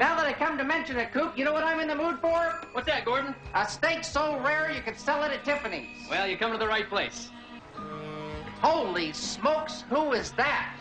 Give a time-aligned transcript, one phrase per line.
[0.00, 2.20] Now that I come to mention it, Coop, you know what I'm in the mood
[2.22, 2.54] for?
[2.72, 3.34] What's that, Gordon?
[3.54, 6.08] A steak so rare you could sell it at Tiffany's.
[6.08, 7.28] Well, you come to the right place.
[8.62, 10.74] Holy smokes, who is that?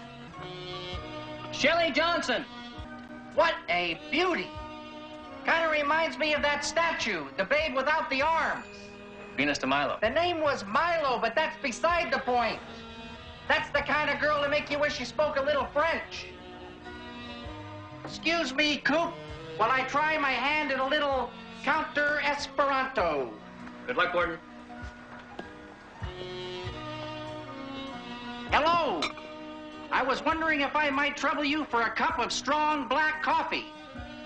[1.52, 2.46] Shelley Johnson.
[3.36, 4.48] What a beauty.
[5.46, 8.68] Kind of reminds me of that statue, the babe without the arms.
[9.36, 9.98] Venus de Milo.
[10.00, 12.60] The name was Milo, but that's beside the point.
[13.50, 16.28] That's the kind of girl to make you wish you spoke a little French.
[18.10, 19.13] Excuse me, Coop,
[19.58, 21.30] while I try my hand at a little
[21.63, 23.32] counter Esperanto.
[23.85, 24.40] Good luck, Gordon.
[28.49, 28.99] Hello.
[29.91, 33.68] I was wondering if I might trouble you for a cup of strong black coffee,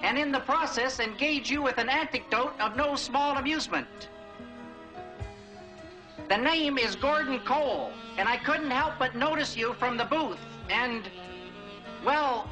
[0.02, 4.08] and in the process engage you with an anecdote of no small amusement.
[6.30, 10.40] The name is Gordon Cole, and I couldn't help but notice you from the booth,
[10.70, 11.04] and,
[12.06, 12.50] well,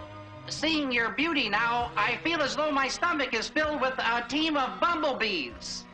[0.50, 4.58] seeing your beauty now, I feel as though my stomach is filled with a team
[4.58, 5.86] of bumblebees.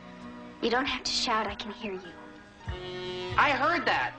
[0.62, 2.00] You don't have to shout, I can hear you.
[3.36, 4.14] I heard that.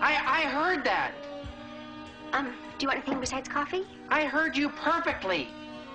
[0.00, 1.12] I, I heard that.
[2.32, 3.84] Um, do you want anything besides coffee?
[4.08, 5.48] I heard you perfectly.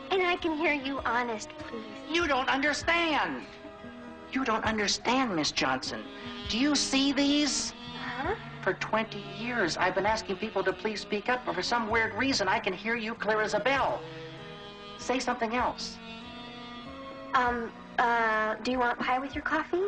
[0.09, 1.83] And I can hear you honest, please.
[2.09, 3.43] You don't understand.
[4.31, 6.03] You don't understand, Miss Johnson.
[6.49, 7.73] Do you see these?
[8.17, 8.35] Huh?
[8.61, 12.13] For 20 years, I've been asking people to please speak up, but for some weird
[12.13, 14.01] reason, I can hear you clear as a bell.
[14.99, 15.97] Say something else.
[17.33, 19.85] Um, uh, do you want pie with your coffee?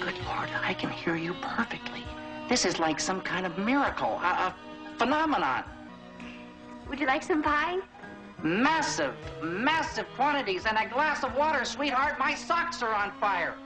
[0.00, 2.04] Good Lord, I can hear you perfectly.
[2.48, 4.54] This is like some kind of miracle, a, a
[4.96, 5.64] phenomenon.
[6.88, 7.78] Would you like some pie?
[8.44, 12.16] Massive, massive quantities and a glass of water, sweetheart.
[12.16, 13.56] My socks are on fire.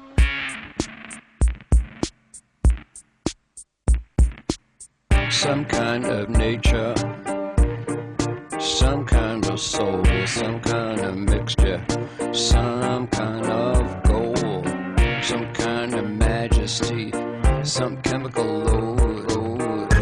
[5.30, 6.92] Some kind of nature,
[8.58, 11.84] some kind of soul, some kind of mixture,
[12.32, 14.66] some kind of gold,
[15.22, 17.12] some kind of majesty,
[17.62, 19.92] some chemical load.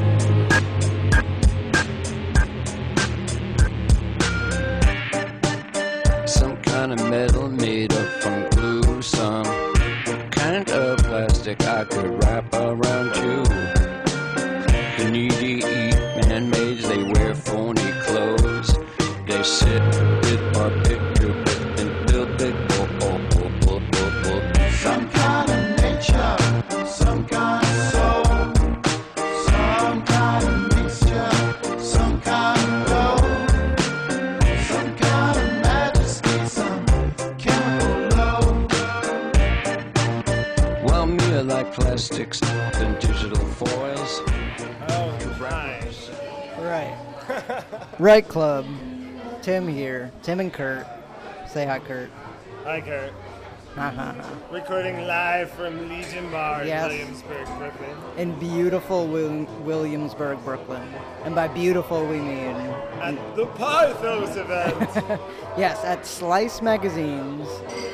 [6.26, 9.44] Some kind of metal made up from glue, some
[10.30, 13.47] kind of plastic I could wrap around you.
[19.48, 21.32] They sit with our picture
[21.80, 24.68] and build big oh, oh, oh, oh, oh, oh.
[24.72, 26.36] Some kind of nature,
[26.84, 28.24] some kind of soul,
[29.46, 31.30] some kind of mixture,
[31.80, 33.50] some kind of gold,
[34.66, 36.84] some kind of majesty, some
[37.38, 38.70] chemical load.
[40.84, 44.20] Well, me I like plastics and digital foils.
[44.90, 46.10] Oh, nice.
[46.58, 46.94] Right.
[47.98, 48.66] right Club.
[49.48, 50.12] Tim here.
[50.22, 50.86] Tim and Kurt.
[51.48, 52.10] Say hi, Kurt.
[52.64, 53.10] Hi, Kurt.
[53.74, 54.12] Haha.
[54.52, 56.84] Recording live from Legion Bar Yes.
[56.92, 57.96] in Williamsburg, Brooklyn.
[58.18, 60.86] In beautiful Wil- Williamsburg, Brooklyn.
[61.24, 62.56] And by beautiful, we mean.
[63.00, 65.20] At the Pythos event.
[65.56, 67.48] Yes, at Slice Magazine's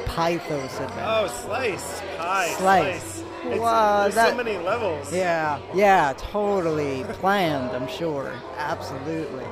[0.06, 0.92] Pythos event.
[1.04, 2.03] oh, slice.
[2.19, 2.48] Pie.
[2.59, 3.22] Slice.
[3.44, 5.12] It's, Wow, there's that- so many levels.
[5.12, 8.32] Yeah, yeah, totally planned, I'm sure.
[8.59, 9.44] Absolutely.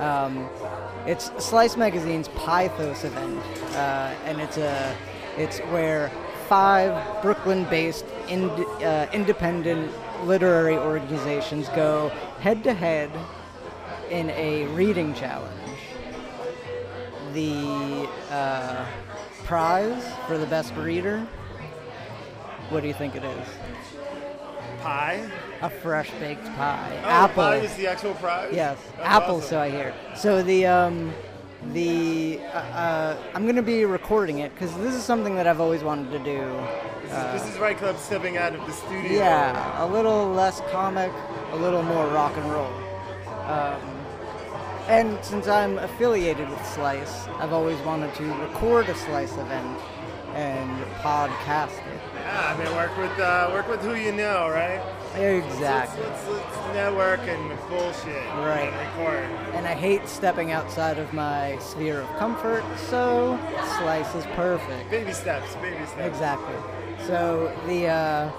[0.00, 0.46] Um,
[1.06, 3.38] it's Slice Magazine's Pythos event,
[3.74, 4.96] uh, and it's a,
[5.36, 6.10] it's where
[6.48, 9.92] five Brooklyn-based uh, independent
[10.24, 12.08] literary organizations go
[12.40, 13.10] head-to-head
[14.10, 15.52] in a reading challenge.
[17.34, 18.86] The uh,
[19.44, 21.20] prize for the best reader.
[22.70, 23.48] What do you think it is?
[24.80, 25.30] Pie.
[25.62, 27.00] A fresh baked pie.
[27.04, 27.42] Oh, Apple.
[27.42, 28.52] pie is the actual prize?
[28.52, 29.36] Yes, That's apple.
[29.36, 29.48] awesome.
[29.48, 29.94] So I hear.
[30.16, 31.12] So the um,
[31.72, 35.82] the uh, uh, I'm gonna be recording it because this is something that I've always
[35.82, 36.40] wanted to do.
[37.10, 39.12] Uh, This is Right Club stepping out of the studio.
[39.12, 41.10] yeah, a little less comic,
[41.52, 42.72] a little more rock and roll.
[43.46, 43.80] Um,
[44.88, 49.78] and since I'm affiliated with Slice, I've always wanted to record a Slice event
[50.34, 52.00] and podcast it.
[52.14, 54.80] Yeah, I mean, work with uh, work with who you know, right?
[55.16, 56.04] Exactly.
[56.04, 58.26] Let's, let's, let's network and bullshit.
[58.36, 58.72] Right.
[58.96, 59.30] And.
[59.54, 63.38] And I hate stepping outside of my sphere of comfort, so
[63.78, 64.90] Slice is perfect.
[64.90, 65.54] Baby steps.
[65.56, 66.06] Baby steps.
[66.06, 66.54] Exactly.
[67.06, 68.30] So the uh,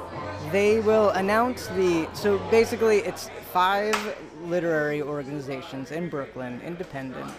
[0.51, 3.95] they will announce the so basically it's five
[4.43, 7.31] literary organizations in Brooklyn, independent,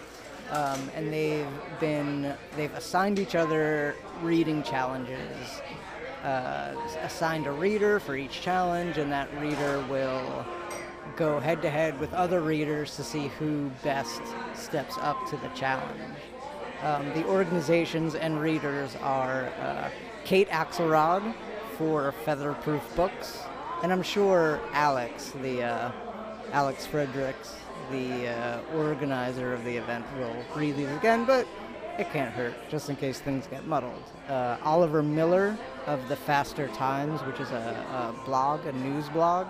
[0.51, 1.47] um, and they've
[1.79, 5.61] been they've assigned each other reading challenges.
[6.23, 10.45] Uh, assigned a reader for each challenge, and that reader will
[11.15, 14.21] go head to head with other readers to see who best
[14.53, 16.01] steps up to the challenge.
[16.83, 19.89] Um, the organizations and readers are uh,
[20.25, 21.33] Kate Axelrod
[21.77, 23.43] for Featherproof Books,
[23.81, 25.91] and I'm sure Alex, the uh,
[26.51, 27.55] Alex Fredericks,
[27.91, 31.47] the uh, organizer of the event, will read these again, but
[31.99, 34.03] it can't hurt, just in case things get muddled.
[34.29, 39.47] Uh, Oliver Miller of the Faster Times, which is a, a blog, a news blog.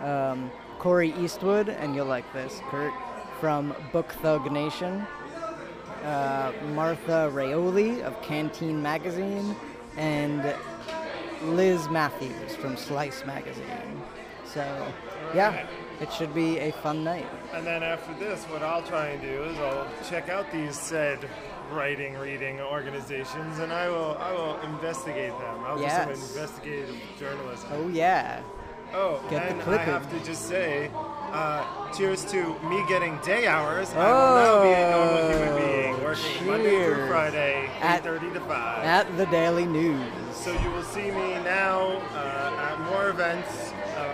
[0.00, 0.50] Um,
[0.80, 2.92] Corey Eastwood, and you'll like this, Kurt,
[3.40, 5.06] from Book Thug Nation.
[6.02, 9.56] Uh, Martha Raioli of Canteen Magazine,
[9.96, 10.54] and
[11.42, 14.02] Liz Matthews from Slice Magazine.
[14.44, 14.92] So,
[15.34, 15.66] yeah,
[16.00, 17.26] it should be a fun night.
[17.52, 21.28] And then after this, what I'll try and do is I'll check out these said
[21.70, 25.64] writing, reading organizations, and I will I will investigate them.
[25.64, 27.68] I'll do some investigative journalism.
[27.72, 28.42] Oh, yeah.
[28.94, 30.90] Oh, Get the and I have to just say,
[31.32, 33.92] uh, cheers to me getting day hours.
[33.92, 37.08] I will now be a normal human being, working Monday through.
[37.08, 38.84] Friday, At- 8.30 to 5.
[38.84, 40.00] At the Daily News.
[40.32, 43.65] so you will see me now uh, at more events.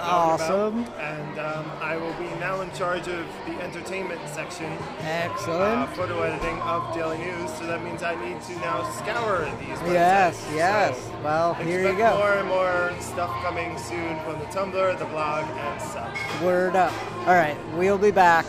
[0.03, 0.79] Uh, out and Awesome.
[0.85, 5.91] about, And um, I will be now in charge of the entertainment section, uh, Excellent.
[5.95, 7.53] photo editing of Daily News.
[7.55, 9.93] So that means I need to now scour these websites.
[9.93, 10.99] Yes, yes.
[11.07, 12.19] So Well, here you expect go.
[12.19, 16.43] More and more stuff coming soon from the Tumblr, the blog, and such.
[16.43, 16.93] Word up.
[17.21, 18.45] All right, we'll be back.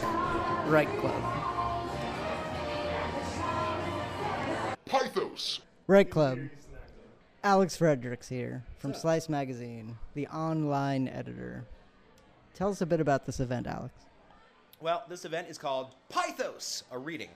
[0.68, 1.22] Right Club.
[4.88, 5.60] Pythos.
[5.88, 6.40] Right Club.
[7.46, 11.66] Alex Fredericks here from Slice Magazine, the online editor.
[12.54, 13.94] Tell us a bit about this event, Alex.
[14.80, 17.28] Well, this event is called Pythos, a reading.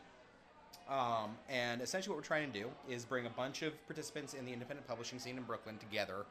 [0.90, 4.46] Um, and essentially, what we're trying to do is bring a bunch of participants in
[4.46, 6.26] the independent publishing scene in Brooklyn together,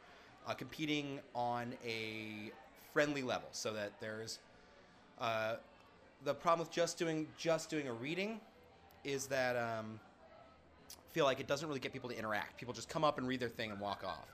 [0.47, 2.51] uh, competing on a
[2.95, 4.39] friendly level, so that there's
[5.21, 5.57] uh,
[6.25, 8.41] the problem with just doing just doing a reading
[9.05, 10.01] is that um,
[11.17, 12.59] feel like it doesn't really get people to interact.
[12.59, 14.29] People just come up and read their thing and walk off.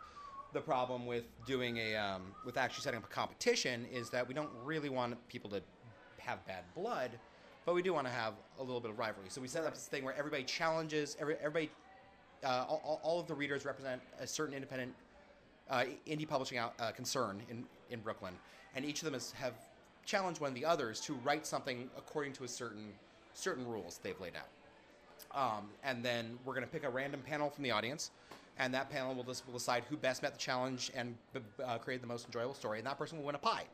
[0.52, 4.34] The problem with doing a um, with actually setting up a competition is that we
[4.34, 5.62] don't really want people to
[6.19, 7.12] have bad blood,
[7.64, 9.29] but we do want to have a little bit of rivalry.
[9.29, 11.70] So we set up this thing where everybody challenges every, everybody.
[12.43, 14.93] Uh, all, all- of the readers represent a certain independent
[15.70, 18.34] uh, indie publishing out, uh, concern in, in Brooklyn,
[18.75, 19.55] and each of them has, have
[20.05, 22.88] challenged one of the others to write something according to a certain
[23.34, 24.49] certain rules they've laid out.
[25.34, 28.11] Um, and then we're going to pick a random panel from the audience,
[28.58, 31.14] and that panel will, just, will decide who best met the challenge and
[31.64, 33.64] uh, created the most enjoyable story, and that person will win a pie.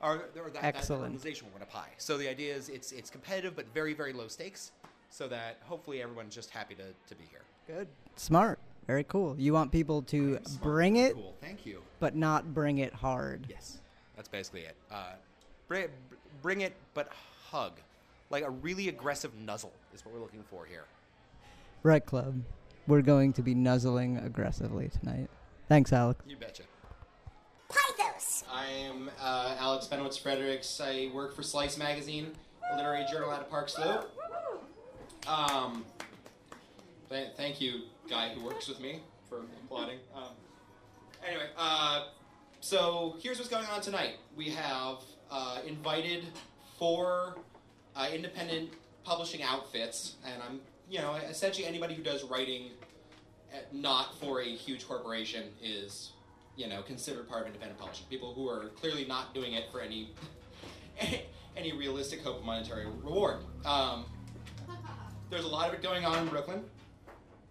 [0.00, 1.90] Or, or that, that organization will win a pie.
[1.98, 4.70] So the idea is it's it's competitive but very very low stakes,
[5.10, 7.40] so that hopefully everyone's just happy to, to be here.
[7.66, 7.88] Good.
[8.16, 8.60] Smart.
[8.86, 9.34] Very cool.
[9.38, 11.34] You want people to bring it, Cool.
[11.42, 11.82] Thank you.
[12.00, 13.44] but not bring it hard.
[13.50, 13.80] Yes,
[14.16, 14.76] that's basically it.
[14.90, 15.12] Uh,
[15.66, 15.88] bring,
[16.40, 17.10] bring it, but
[17.50, 17.72] hug,
[18.30, 20.84] like a really aggressive nuzzle is what we're looking for here.
[21.82, 22.42] Right Club.
[22.86, 25.28] We're going to be nuzzling aggressively tonight.
[25.68, 26.24] Thanks, Alex.
[26.26, 26.62] You betcha.
[27.70, 28.44] Pythos.
[28.50, 30.80] I am uh, Alex Benowitz Fredericks.
[30.80, 32.32] I work for Slice Magazine,
[32.72, 34.10] a literary journal out of Park Slope.
[35.26, 35.84] Um,
[37.10, 39.98] th- thank you, guy who works with me, for applauding.
[40.16, 40.32] Um,
[41.26, 42.06] anyway, uh,
[42.60, 44.16] so here's what's going on tonight.
[44.34, 46.24] We have uh, invited
[46.78, 47.36] four
[47.98, 48.70] uh, independent
[49.04, 52.70] publishing outfits, and I'm, you know, essentially anybody who does writing
[53.52, 56.12] uh, not for a huge corporation is,
[56.56, 58.06] you know, considered part of independent publishing.
[58.08, 60.10] People who are clearly not doing it for any
[61.56, 63.38] any realistic hope of monetary reward.
[63.64, 64.04] Um,
[65.30, 66.62] there's a lot of it going on in Brooklyn.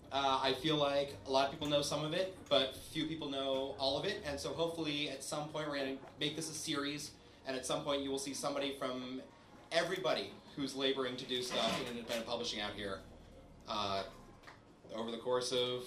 [0.09, 3.29] Uh, I feel like a lot of people know some of it, but few people
[3.29, 4.23] know all of it.
[4.25, 7.11] And so hopefully at some point we're going to make this a series,
[7.45, 9.21] and at some point you will see somebody from
[9.71, 12.99] everybody who's laboring to do stuff in independent publishing out here
[13.67, 14.03] uh,
[14.95, 15.83] over the course of,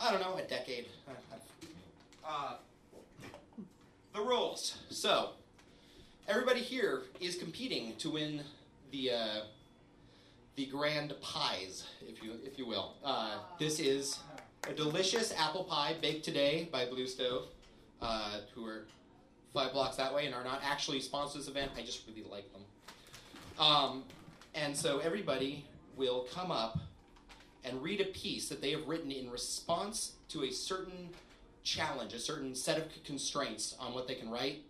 [0.00, 0.86] I don't know, a decade.
[2.26, 2.54] Uh,
[4.14, 4.78] the rules.
[4.90, 5.30] So,
[6.28, 8.42] everybody here is competing to win
[8.90, 9.40] the uh,
[10.54, 12.94] the grand pies, if you if you will.
[13.02, 14.18] Uh, this is
[14.68, 17.46] a delicious apple pie baked today by Blue Stove,
[18.00, 18.84] uh, who are
[19.52, 21.72] five blocks that way and are not actually sponsors of this event.
[21.76, 22.62] I just really like them.
[23.58, 24.04] Um,
[24.54, 25.64] and so everybody
[25.96, 26.78] will come up
[27.64, 31.10] and read a piece that they have written in response to a certain
[31.62, 34.62] challenge, a certain set of constraints on what they can write,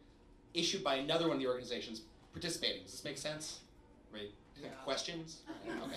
[0.53, 2.83] issued by another one of the organizations participating.
[2.83, 3.61] Does this make sense?
[4.13, 4.31] Right?
[4.85, 5.41] Questions?
[5.67, 5.97] Okay.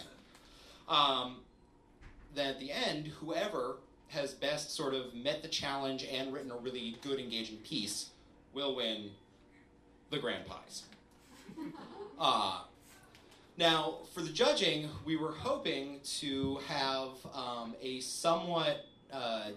[0.88, 1.38] Um,
[2.36, 3.78] then at the end, whoever
[4.10, 8.12] has best sort of met the challenge and written a really good, engaging piece
[8.56, 9.12] will win
[10.10, 10.84] the grand prize.
[12.20, 12.62] Uh,
[13.58, 19.50] Now, for the judging, we were hoping to have um, a somewhat uh,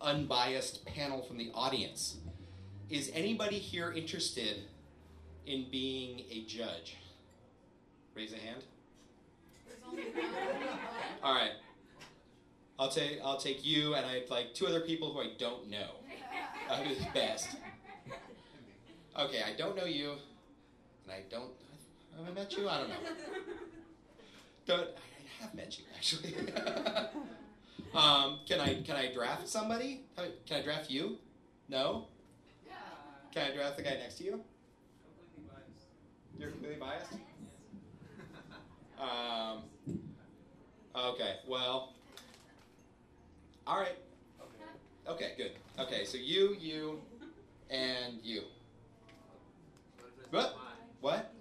[0.00, 2.16] unbiased panel from the audience.
[2.88, 4.62] Is anybody here interested
[5.46, 6.96] in being a judge?
[8.14, 8.62] Raise a hand.
[11.22, 11.52] All right.
[12.78, 15.68] I'll take I'll take you and I have like two other people who I don't
[15.70, 15.90] know.
[16.70, 17.48] Uh, who's best?
[19.18, 20.12] Okay, I don't know you,
[21.04, 21.50] and I don't.
[22.16, 22.68] Have I met you?
[22.68, 22.94] I don't know.
[24.66, 24.88] Don't.
[24.88, 26.34] I have met you actually.
[27.94, 30.02] um, can I can I draft somebody?
[30.46, 31.18] Can I draft you?
[31.68, 32.06] No.
[33.34, 34.40] Can I draft the guy next to you?
[35.34, 35.86] Completely biased.
[36.38, 37.12] You're completely biased.
[39.00, 39.62] Um.
[40.94, 41.36] Okay.
[41.48, 41.94] Well.
[43.66, 43.98] All right.
[45.08, 45.32] Okay.
[45.36, 45.52] Good.
[45.76, 46.04] Okay.
[46.04, 47.00] So you, you,
[47.68, 48.42] and you.
[50.32, 50.56] What?
[51.02, 51.34] What?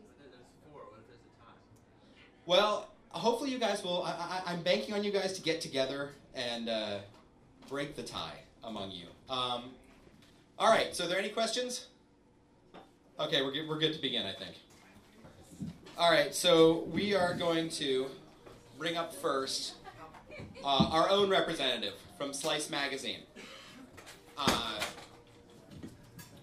[2.45, 4.03] Well, hopefully you guys will.
[4.03, 6.97] I, I'm banking on you guys to get together and uh,
[7.69, 9.05] break the tie among you.
[9.29, 9.71] Um,
[10.59, 10.93] all right.
[10.93, 11.87] So, are there any questions?
[13.17, 14.55] Okay, we're good, we're good to begin, I think.
[15.97, 16.35] All right.
[16.35, 18.07] So we are going to
[18.77, 19.75] bring up first
[20.65, 23.19] uh, our own representative from Slice Magazine.
[24.37, 24.81] Uh,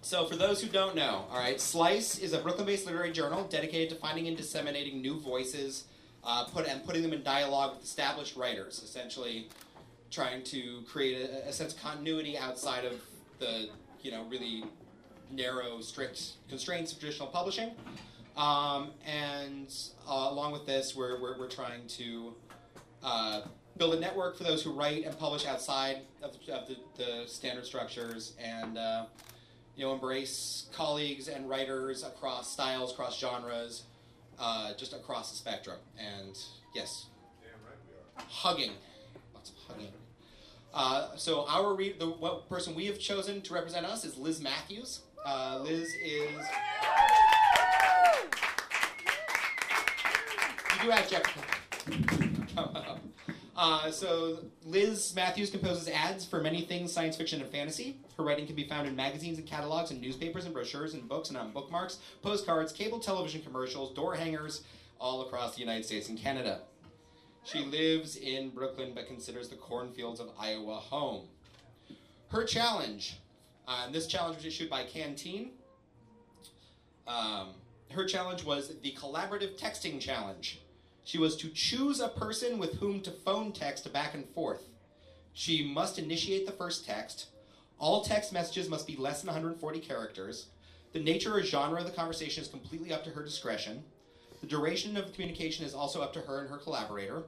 [0.09, 3.89] so, for those who don't know, all right, Slice is a Brooklyn-based literary journal dedicated
[3.89, 5.83] to finding and disseminating new voices,
[6.23, 8.81] uh, put and putting them in dialogue with established writers.
[8.83, 9.49] Essentially,
[10.09, 12.93] trying to create a, a sense of continuity outside of
[13.37, 13.69] the
[14.01, 14.63] you know really
[15.29, 17.69] narrow, strict constraints of traditional publishing.
[18.35, 19.71] Um, and
[20.07, 22.33] uh, along with this, we're, we're, we're trying to
[23.03, 23.41] uh,
[23.77, 27.27] build a network for those who write and publish outside of, the, of the, the
[27.27, 29.05] standard structures and uh,
[29.79, 33.83] you know embrace colleagues and writers across styles, across genres,
[34.37, 35.77] uh, just across the spectrum.
[35.97, 36.37] And
[36.75, 37.05] yes,
[38.17, 38.73] hugging,
[39.33, 39.93] lots of hugging.
[40.73, 44.41] Uh, so our re- the what person we have chosen to represent us is Liz
[44.41, 44.99] Matthews.
[45.25, 46.45] Uh, Liz is.
[50.75, 51.23] You do have Jeff.
[53.61, 57.97] Uh, so Liz Matthews composes ads for many things science fiction and fantasy.
[58.15, 61.27] Her writing can be found in magazines and catalogs and newspapers and brochures and books
[61.27, 64.63] and on bookmarks, postcards, cable television commercials, door hangers,
[64.97, 66.61] all across the United States and Canada.
[67.43, 71.27] She lives in Brooklyn but considers the cornfields of Iowa home.
[72.29, 73.17] Her challenge,
[73.67, 75.51] uh, and this challenge was issued by Canteen.
[77.05, 77.49] Um,
[77.91, 80.61] her challenge was the Collaborative Texting Challenge.
[81.03, 84.63] She was to choose a person with whom to phone text back and forth.
[85.33, 87.27] She must initiate the first text.
[87.79, 90.47] All text messages must be less than 140 characters.
[90.91, 93.83] The nature or genre of the conversation is completely up to her discretion.
[94.41, 97.23] The duration of the communication is also up to her and her collaborator.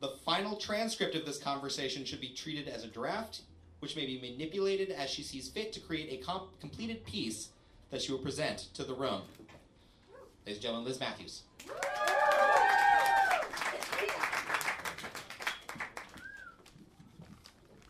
[0.00, 3.42] The final transcript of this conversation should be treated as a draft,
[3.80, 7.50] which may be manipulated as she sees fit to create a com- completed piece
[7.90, 9.22] that she will present to the room.
[10.46, 11.42] Ladies and gentlemen, Liz Matthews.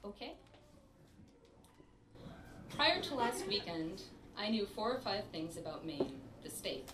[0.04, 0.34] Okay.
[2.80, 4.04] Prior to last weekend,
[4.38, 6.88] I knew four or five things about Maine, the state.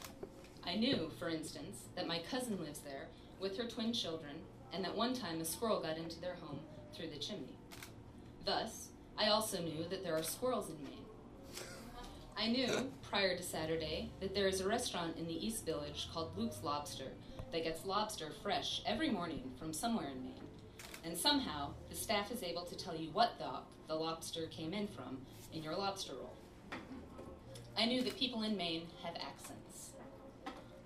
[0.67, 3.07] I knew, for instance, that my cousin lives there
[3.39, 4.35] with her twin children,
[4.73, 6.59] and that one time a squirrel got into their home
[6.93, 7.57] through the chimney.
[8.45, 11.07] Thus, I also knew that there are squirrels in Maine.
[12.37, 16.37] I knew, prior to Saturday, that there is a restaurant in the East Village called
[16.37, 17.13] Luke's Lobster
[17.53, 20.49] that gets lobster fresh every morning from somewhere in Maine.
[21.05, 24.89] And somehow, the staff is able to tell you what dock the lobster came in
[24.89, 25.19] from
[25.57, 26.35] in your lobster roll.
[27.79, 29.91] I knew that people in Maine have accents.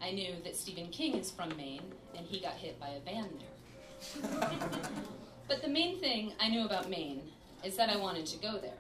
[0.01, 3.29] I knew that Stephen King is from Maine and he got hit by a van
[3.39, 4.31] there.
[5.49, 7.23] but the main thing I knew about Maine
[7.65, 8.79] is that I wanted to go there.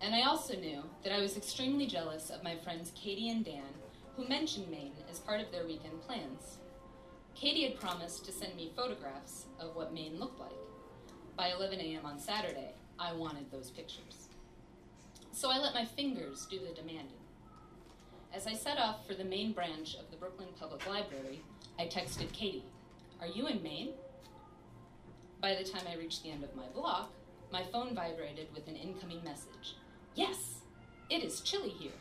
[0.00, 3.62] And I also knew that I was extremely jealous of my friends Katie and Dan,
[4.16, 6.58] who mentioned Maine as part of their weekend plans.
[7.34, 10.50] Katie had promised to send me photographs of what Maine looked like.
[11.36, 12.04] By 11 a.m.
[12.04, 14.21] on Saturday, I wanted those pictures.
[15.34, 17.16] So I let my fingers do the demanding.
[18.34, 21.40] As I set off for the main branch of the Brooklyn Public Library,
[21.78, 22.64] I texted Katie,
[23.18, 23.94] Are you in Maine?
[25.40, 27.10] By the time I reached the end of my block,
[27.50, 29.76] my phone vibrated with an incoming message.
[30.14, 30.60] Yes,
[31.08, 31.92] it is chilly here.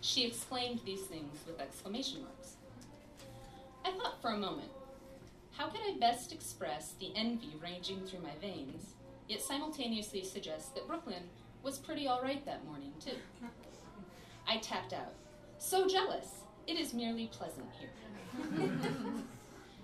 [0.00, 2.56] She explained these things with exclamation marks.
[3.84, 4.70] I thought for a moment,
[5.52, 8.94] how could I best express the envy raging through my veins,
[9.28, 11.24] yet simultaneously suggest that Brooklyn
[11.62, 13.16] was pretty alright that morning, too?
[14.48, 15.12] I tapped out.
[15.58, 16.40] So jealous.
[16.66, 17.90] It is merely pleasant here.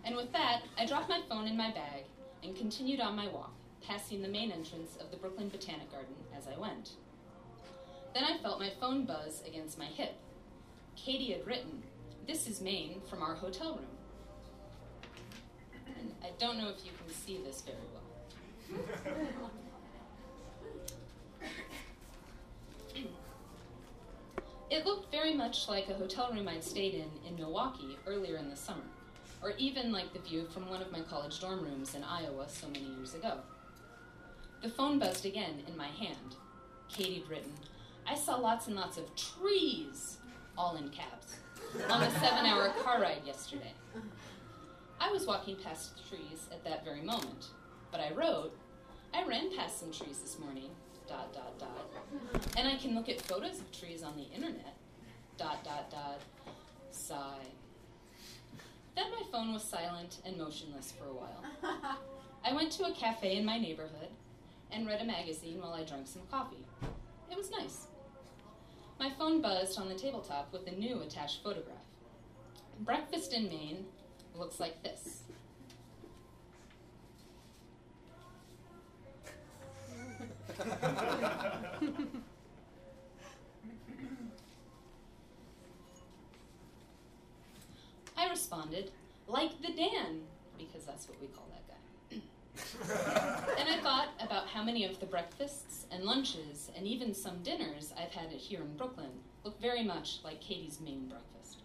[0.04, 2.04] and with that, I dropped my phone in my bag
[2.42, 3.52] and continued on my walk,
[3.82, 6.92] passing the main entrance of the Brooklyn Botanic Garden as I went.
[8.14, 10.14] Then I felt my phone buzz against my hip.
[10.96, 11.82] Katie had written,
[12.26, 13.86] This is Maine from our hotel room.
[15.98, 18.82] And I don't know if you can see this very well.
[24.68, 28.50] It looked very much like a hotel room I'd stayed in in Milwaukee earlier in
[28.50, 28.82] the summer,
[29.40, 32.66] or even like the view from one of my college dorm rooms in Iowa so
[32.68, 33.38] many years ago.
[34.62, 36.34] The phone buzzed again in my hand.
[36.88, 37.52] Katie'd written,
[38.08, 40.18] I saw lots and lots of trees,
[40.58, 41.36] all in caps,
[41.88, 43.72] on a seven hour car ride yesterday.
[45.00, 47.50] I was walking past trees at that very moment,
[47.92, 48.56] but I wrote,
[49.14, 50.70] I ran past some trees this morning,
[51.08, 51.90] dot, dot, dot,
[52.56, 54.76] and I can look at photos of trees on the internet,
[55.36, 56.20] dot, dot, dot,
[56.90, 57.46] sigh.
[58.94, 61.44] Then my phone was silent and motionless for a while.
[62.44, 64.08] I went to a cafe in my neighborhood
[64.72, 66.64] and read a magazine while I drank some coffee.
[67.30, 67.86] It was nice.
[68.98, 71.76] My phone buzzed on the tabletop with a new attached photograph.
[72.80, 73.84] Breakfast in Maine
[74.34, 75.22] looks like this.
[88.16, 88.90] I responded,
[89.28, 90.22] like the Dan,
[90.58, 92.22] because that's what we call that guy.
[93.58, 97.92] and I thought about how many of the breakfasts and lunches and even some dinners
[97.98, 99.10] I've had here in Brooklyn
[99.44, 101.58] look very much like Katie's main breakfast.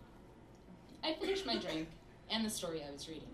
[1.03, 1.87] I finished my drink
[2.29, 3.29] and the story I was reading.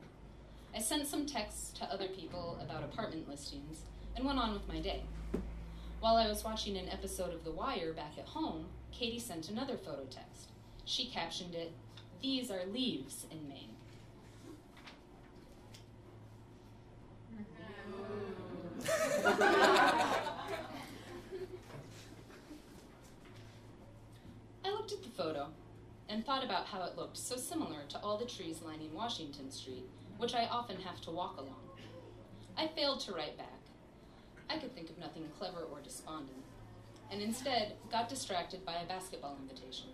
[0.75, 3.81] I sent some texts to other people about apartment listings
[4.15, 5.01] and went on with my day.
[5.99, 9.77] While I was watching an episode of The Wire back at home, Katie sent another
[9.77, 10.51] photo text.
[10.85, 11.71] She captioned it,
[12.21, 13.73] These are leaves in Maine.
[24.63, 25.47] I looked at the photo
[26.09, 29.89] and thought about how it looked so similar to all the trees lining Washington Street,
[30.17, 31.55] which I often have to walk along.
[32.57, 33.56] I failed to write back.
[34.49, 36.43] I could think of nothing clever or despondent,
[37.11, 39.89] and instead got distracted by a basketball invitation.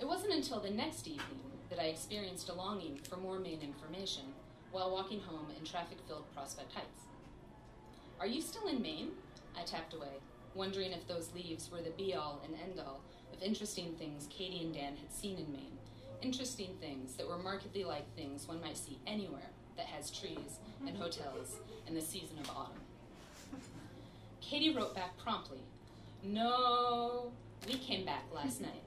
[0.00, 4.24] It wasn't until the next evening that I experienced a longing for more Maine information
[4.70, 7.02] while walking home in traffic filled Prospect Heights.
[8.20, 9.10] Are you still in Maine?
[9.58, 10.20] I tapped away,
[10.54, 13.00] wondering if those leaves were the be all and end all
[13.32, 15.78] of interesting things Katie and Dan had seen in Maine.
[16.22, 20.96] Interesting things that were markedly like things one might see anywhere that has trees and
[20.96, 22.80] hotels and the season of autumn.
[24.48, 25.58] Katie wrote back promptly,
[26.24, 27.32] No,
[27.66, 28.82] we came back last night.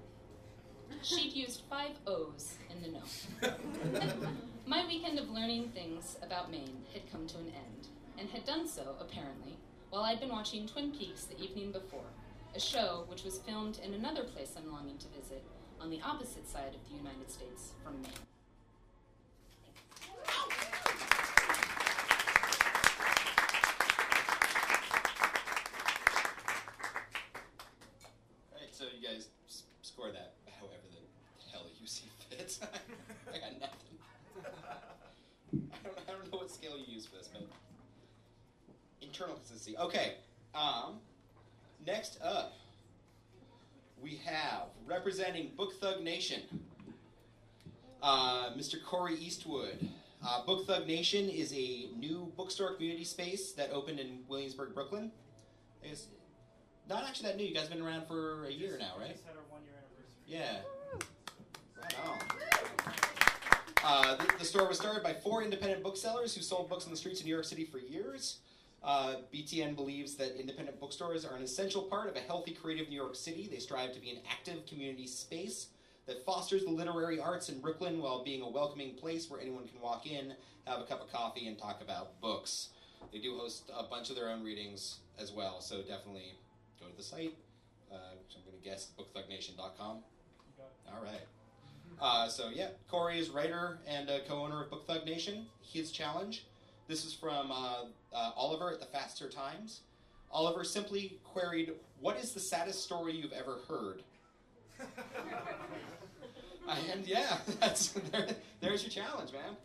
[1.04, 4.24] She'd used five O's in the note.
[4.65, 8.67] My weekend of learning things about Maine had come to an end, and had done
[8.67, 9.56] so, apparently,
[9.89, 12.10] while I'd been watching Twin Peaks the evening before,
[12.56, 15.43] a show which was filmed in another place I'm longing to visit,
[15.80, 18.12] on the opposite side of the United States from Maine.
[28.52, 32.58] All right, so you guys s- score that however the hell you see fit.
[33.34, 33.97] I got nothing.
[35.71, 37.43] I don't, I don't know what scale you use for this, but
[39.02, 39.71] internal consistency.
[39.82, 40.13] Okay.
[40.54, 41.00] Um,
[41.88, 42.54] next up,
[44.00, 46.41] we have representing Book Thug Nation,
[48.04, 48.76] uh, Mr.
[48.84, 49.89] Corey Eastwood.
[50.24, 55.12] Uh, Book Thug Nation is a new bookstore community space that opened in Williamsburg, Brooklyn.
[55.82, 56.10] It's
[56.88, 57.46] not actually that new.
[57.46, 59.13] You guys have been around for a year now, right?
[59.13, 60.22] Just had our one year anniversary.
[60.28, 60.58] Yeah.
[61.82, 62.20] Right on.
[63.84, 66.98] Uh, the, the store was started by four independent booksellers who sold books on the
[66.98, 68.38] streets of New York City for years.
[68.84, 72.96] Uh, BTN believes that independent bookstores are an essential part of a healthy, creative New
[72.96, 73.48] York City.
[73.52, 75.67] They strive to be an active community space
[76.08, 79.80] that fosters the literary arts in Brooklyn while being a welcoming place where anyone can
[79.82, 80.34] walk in,
[80.65, 82.70] have a cup of coffee, and talk about books.
[83.13, 86.34] They do host a bunch of their own readings as well, so definitely
[86.80, 87.36] go to the site,
[87.91, 89.98] uh, which I'm going to guess bookthugnation.com.
[90.88, 91.22] All right.
[92.00, 95.46] Uh, so yeah, Corey is writer and uh, co-owner of Book Thug Nation.
[95.62, 96.46] His challenge.
[96.92, 99.80] This is from uh, uh, Oliver at the Faster Times.
[100.30, 104.04] Oliver simply queried, "What is the saddest story you've ever heard?"
[106.92, 109.56] and yeah, that's there, there's your challenge, man.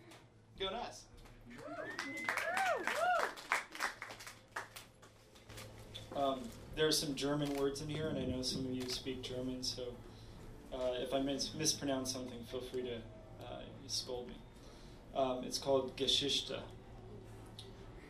[0.61, 1.03] Go nuts.
[6.15, 6.43] Um,
[6.77, 9.65] there are some German words in here, and I know some of you speak German,
[9.65, 9.83] so
[10.73, 12.97] Uh, if I mis- mispronounce something, feel free to
[13.45, 14.37] uh, scold me.
[15.17, 16.61] Um, it's called Geschichte.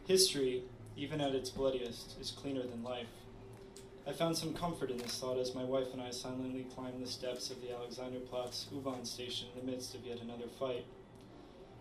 [0.06, 0.62] History,
[0.96, 3.08] even at its bloodiest, is cleaner than life.
[4.06, 7.10] I found some comfort in this thought as my wife and I silently climbed the
[7.10, 10.84] steps of the Alexanderplatz U-Bahn station in the midst of yet another fight.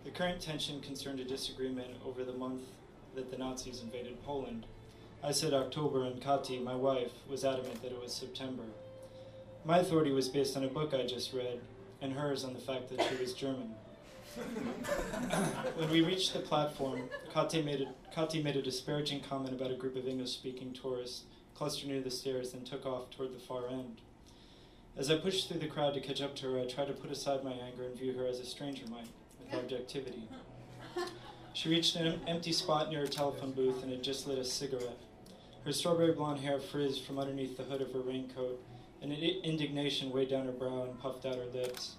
[0.03, 2.63] The current tension concerned a disagreement over the month
[3.13, 4.65] that the Nazis invaded Poland.
[5.23, 8.63] I said October, and Kati, my wife, was adamant that it was September.
[9.63, 11.59] My authority was based on a book I just read,
[12.01, 13.75] and hers on the fact that she was German.
[15.77, 19.75] When we reached the platform, Kati made, a, Kati made a disparaging comment about a
[19.75, 21.23] group of English speaking tourists
[21.55, 24.01] clustered near the stairs, and took off toward the far end.
[24.97, 27.11] As I pushed through the crowd to catch up to her, I tried to put
[27.11, 29.07] aside my anger and view her as a stranger might,
[29.39, 30.27] with objectivity.
[31.53, 34.99] She reached an empty spot near her telephone booth and had just lit a cigarette.
[35.63, 38.61] Her strawberry blonde hair frizzed from underneath the hood of her raincoat,
[39.01, 41.95] and indignation weighed down her brow and puffed out her lips.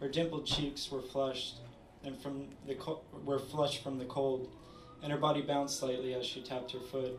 [0.00, 1.56] Her dimpled cheeks were flushed,
[2.04, 4.48] and from the co- were flushed from the cold,
[5.02, 7.18] and her body bounced slightly as she tapped her foot.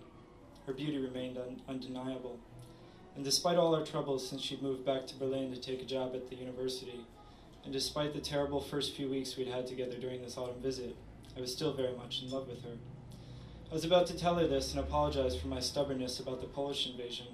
[0.66, 2.40] Her beauty remained un- undeniable.
[3.16, 6.14] And despite all our troubles since she'd moved back to Berlin to take a job
[6.16, 7.06] at the university,
[7.64, 10.96] and despite the terrible first few weeks we'd had together during this autumn visit,
[11.38, 12.78] I was still very much in love with her.
[13.70, 16.88] I was about to tell her this and apologize for my stubbornness about the Polish
[16.90, 17.28] invasion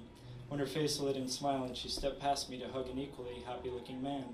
[0.48, 3.42] when her face lit in smile and she stepped past me to hug an equally
[3.46, 4.24] happy looking man.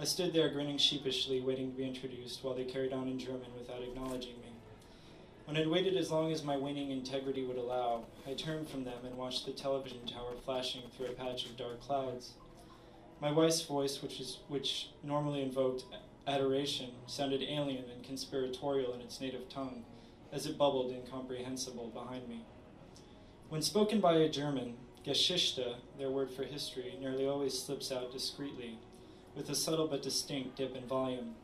[0.00, 3.48] I stood there grinning sheepishly, waiting to be introduced while they carried on in German
[3.58, 4.52] without acknowledging me.
[5.44, 9.04] When I'd waited as long as my waning integrity would allow, I turned from them
[9.04, 12.34] and watched the television tower flashing through a patch of dark clouds.
[13.20, 15.82] My wife's voice, which, is, which normally invoked
[16.28, 19.84] adoration, sounded alien and conspiratorial in its native tongue,
[20.32, 22.44] as it bubbled incomprehensible behind me.
[23.48, 28.78] When spoken by a German, Geschichte, their word for history, nearly always slips out discreetly,
[29.38, 31.36] with a subtle but distinct dip in volume.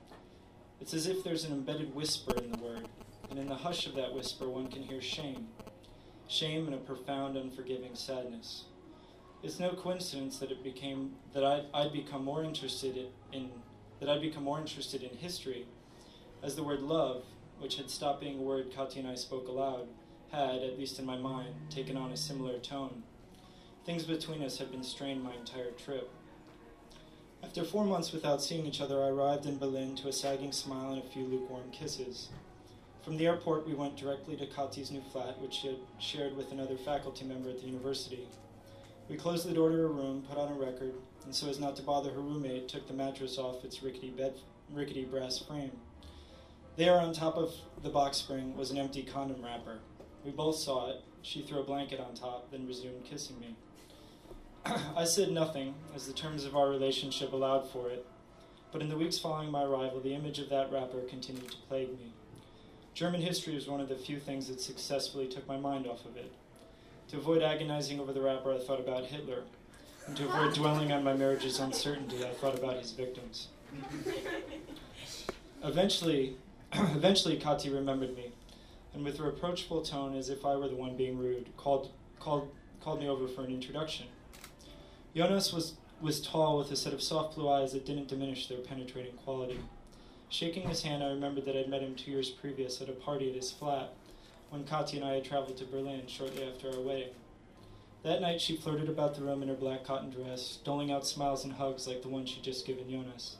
[0.81, 2.89] It's as if there's an embedded whisper in the word,
[3.31, 5.47] and in the hush of that whisper one can hear shame.
[6.27, 8.65] Shame and a profound, unforgiving sadness.
[9.45, 12.99] It's no coincidence that it became that I'd, I'd become more interested
[13.33, 13.51] in,
[14.01, 15.65] that I'd become more interested in history,
[16.43, 17.23] as the word love,
[17.61, 19.87] which had stopped being a word Kati and I spoke aloud,
[20.33, 23.05] had, at least in my mind, taken on a similar tone.
[23.87, 26.11] Things between us had been strained my entire trip.
[27.57, 30.93] After four months without seeing each other, I arrived in Berlin to a sagging smile
[30.93, 32.31] and a few lukewarm kisses.
[33.05, 36.51] From the airport, we went directly to Kati's new flat, which she had shared with
[36.51, 38.27] another faculty member at the university.
[39.09, 41.77] We closed the door to her room, put on a record, and so as not
[41.77, 44.35] to bother her roommate, took the mattress off its rickety bed,
[44.73, 45.79] rickety brass frame.
[46.75, 49.79] There, on top of the box spring, was an empty condom wrapper.
[50.25, 51.05] We both saw it.
[51.23, 53.55] She threw a blanket on top, then resumed kissing me.
[54.97, 58.07] I said nothing, as the terms of our relationship allowed for it,
[58.73, 61.91] but in the weeks following my arrival, the image of that wrapper continued to plague
[61.91, 62.13] me.
[62.95, 66.17] German history was one of the few things that successfully took my mind off of
[66.17, 66.33] it.
[67.09, 69.43] To avoid agonizing over the wrapper, I thought about Hitler.
[70.07, 73.49] And to avoid dwelling on my marriage's uncertainty, I thought about his victims.
[75.63, 76.37] Eventually,
[76.73, 78.33] eventually, Kati remembered me,
[78.95, 82.51] and with a reproachful tone, as if I were the one being rude, called, called,
[82.81, 84.07] called me over for an introduction.
[85.15, 88.59] Jonas was, was tall with a set of soft blue eyes that didn't diminish their
[88.59, 89.61] penetrating quality.
[90.29, 93.29] Shaking his hand, I remembered that I'd met him two years previous at a party
[93.29, 93.93] at his flat
[94.51, 97.11] when Kati and I had traveled to Berlin shortly after our wedding.
[98.03, 101.45] That night, she flirted about the room in her black cotton dress, doling out smiles
[101.45, 103.37] and hugs like the one she'd just given Jonas.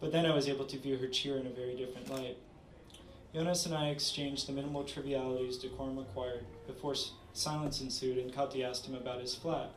[0.00, 2.36] But then I was able to view her cheer in a very different light.
[3.34, 6.94] Jonas and I exchanged the minimal trivialities decorum required before
[7.32, 9.70] silence ensued and Kati asked him about his flat.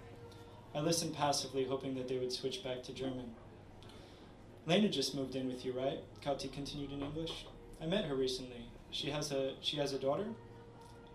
[0.76, 3.32] I listened passively, hoping that they would switch back to German.
[4.66, 6.00] Lena just moved in with you, right?
[6.24, 7.46] Kati continued in English.
[7.82, 8.66] I met her recently.
[8.92, 10.26] She has a she has a daughter?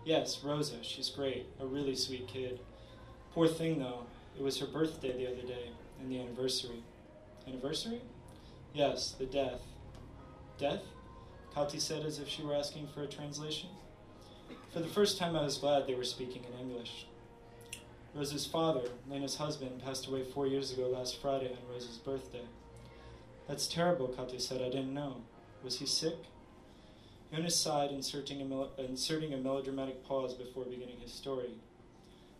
[0.05, 0.81] Yes, Rosa.
[0.81, 1.47] She's great.
[1.59, 2.59] A really sweet kid.
[3.33, 4.05] Poor thing though.
[4.37, 6.83] It was her birthday the other day, and the anniversary.
[7.47, 8.01] Anniversary?
[8.73, 9.61] Yes, the death.
[10.57, 10.83] Death?
[11.55, 13.69] Kati said as if she were asking for a translation.
[14.71, 17.07] For the first time, I was glad they were speaking in English.
[18.15, 22.43] Rosa's father, Lena's husband, passed away four years ago last Friday on Rosa's birthday.
[23.47, 24.61] That's terrible, Kati said.
[24.61, 25.17] I didn't know.
[25.63, 26.15] Was he sick?
[27.31, 31.51] Jonas sighed, inserting a, mel- inserting a melodramatic pause before beginning his story.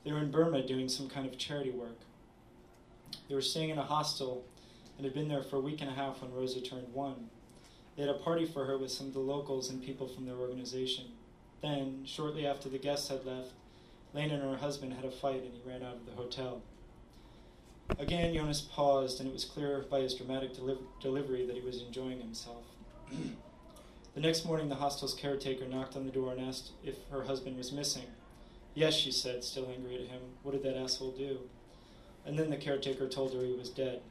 [0.03, 1.99] They were in Burma doing some kind of charity work.
[3.27, 4.45] They were staying in a hostel
[4.97, 7.29] and had been there for a week and a half when Rosa turned one.
[7.95, 10.35] They had a party for her with some of the locals and people from their
[10.35, 11.05] organization.
[11.61, 13.51] Then, shortly after the guests had left,
[14.13, 16.61] Lena and her husband had a fight and he ran out of the hotel.
[17.97, 21.81] Again, Jonas paused, and it was clear by his dramatic deli- delivery that he was
[21.81, 22.63] enjoying himself.
[24.13, 27.57] the next morning, the hostel's caretaker knocked on the door and asked if her husband
[27.57, 28.05] was missing.
[28.75, 30.21] Yes, she said, still angry at him.
[30.43, 31.39] What did that asshole do?
[32.25, 34.01] And then the caretaker told her he was dead.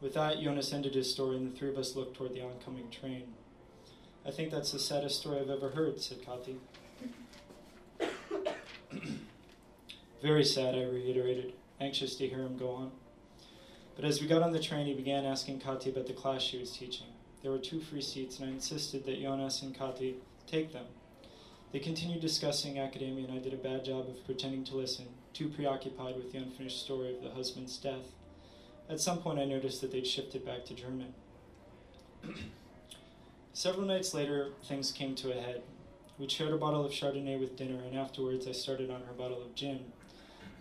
[0.00, 2.90] With that, Jonas ended his story, and the three of us looked toward the oncoming
[2.90, 3.34] train.
[4.24, 6.56] I think that's the saddest story I've ever heard, said Kati.
[10.22, 12.92] Very sad, I reiterated, anxious to hear him go on.
[13.96, 16.58] But as we got on the train, he began asking Kati about the class she
[16.58, 17.08] was teaching.
[17.42, 20.14] There were two free seats, and I insisted that Jonas and Kati
[20.46, 20.84] take them.
[21.72, 25.48] They continued discussing academia, and I did a bad job of pretending to listen, too
[25.48, 28.14] preoccupied with the unfinished story of the husband's death.
[28.88, 31.14] At some point, I noticed that they'd shifted back to German.
[33.54, 35.62] Several nights later, things came to a head.
[36.16, 39.42] We shared a bottle of Chardonnay with dinner, and afterwards, I started on her bottle
[39.42, 39.80] of gin.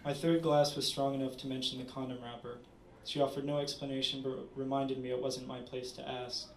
[0.04, 2.58] My third glass was strong enough to mention the condom wrapper.
[3.06, 6.48] She offered no explanation, but reminded me it wasn't my place to ask.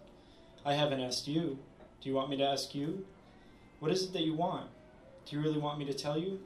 [0.65, 1.59] I haven't asked you.
[2.01, 3.05] Do you want me to ask you?
[3.79, 4.69] What is it that you want?
[5.25, 6.39] Do you really want me to tell you?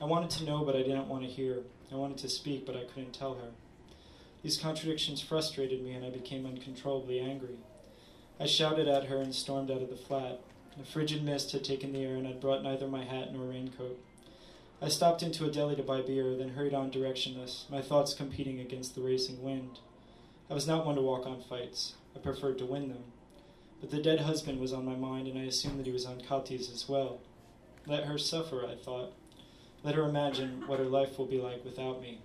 [0.00, 1.58] I wanted to know, but I didn't want to hear.
[1.90, 3.48] I wanted to speak, but I couldn't tell her.
[4.44, 7.58] These contradictions frustrated me, and I became uncontrollably angry.
[8.38, 10.38] I shouted at her and stormed out of the flat.
[10.80, 13.98] A frigid mist had taken the air, and I'd brought neither my hat nor raincoat.
[14.80, 18.60] I stopped into a deli to buy beer, then hurried on directionless, my thoughts competing
[18.60, 19.78] against the racing wind.
[20.50, 21.94] I was not one to walk on fights.
[22.14, 23.04] I preferred to win them.
[23.80, 26.20] But the dead husband was on my mind, and I assumed that he was on
[26.20, 27.20] Kati's as well.
[27.86, 29.14] Let her suffer, I thought.
[29.82, 32.20] Let her imagine what her life will be like without me.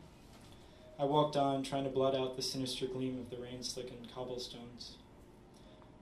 [0.99, 4.97] I walked on, trying to blot out the sinister gleam of the rain slickened cobblestones.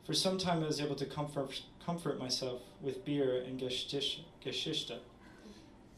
[0.04, 5.00] For some time, I was able to comfort, comfort myself with beer and geschichte.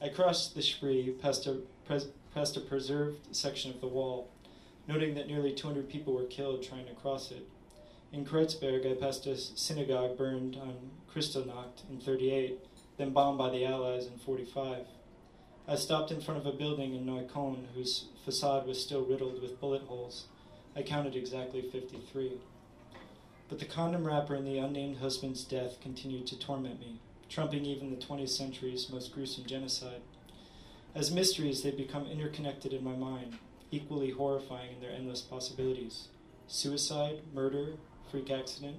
[0.03, 4.29] I crossed the Spree past a, pres, past a preserved section of the wall,
[4.87, 7.47] noting that nearly 200 people were killed trying to cross it.
[8.11, 10.75] In Kreuzberg, I passed a synagogue burned on
[11.13, 12.57] Kristallnacht in 38,
[12.97, 14.85] then bombed by the Allies in 45.
[15.67, 19.61] I stopped in front of a building in Neukölln whose facade was still riddled with
[19.61, 20.25] bullet holes.
[20.75, 22.39] I counted exactly 53.
[23.47, 26.99] But the condom wrapper and the unnamed husband's death continued to torment me,
[27.31, 30.01] trumping even the 20th century's most gruesome genocide.
[30.93, 33.37] As mysteries, they become interconnected in my mind,
[33.71, 36.09] equally horrifying in their endless possibilities.
[36.47, 37.75] Suicide, murder,
[38.11, 38.77] freak accident,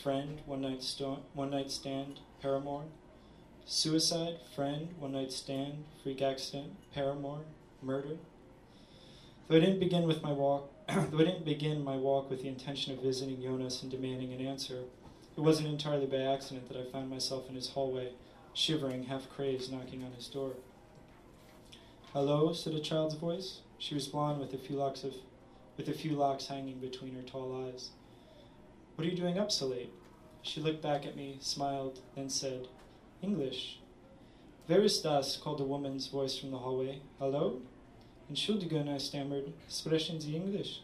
[0.00, 2.84] friend, one night, sto- one night stand, paramour.
[3.64, 7.40] Suicide, friend, one night stand, freak accident, paramour,
[7.82, 8.18] murder.
[9.48, 12.48] Though I didn't begin with my walk, though I didn't begin my walk with the
[12.48, 14.84] intention of visiting Jonas and demanding an answer,
[15.36, 18.12] it wasn't entirely by accident that I found myself in his hallway,
[18.54, 20.52] shivering, half crazed, knocking on his door.
[22.12, 23.60] Hello, said a child's voice.
[23.78, 25.14] She was blonde with a few locks of
[25.76, 27.90] with a few locks hanging between her tall eyes.
[28.94, 29.92] What are you doing up so late?
[30.40, 32.68] She looked back at me, smiled, then said,
[33.20, 33.78] English.
[34.68, 35.36] Wer das?
[35.36, 37.00] called a woman's voice from the hallway.
[37.18, 37.60] Hello?
[38.30, 39.52] Entschuldigung, I stammered.
[39.68, 40.80] Sprechen Sie English?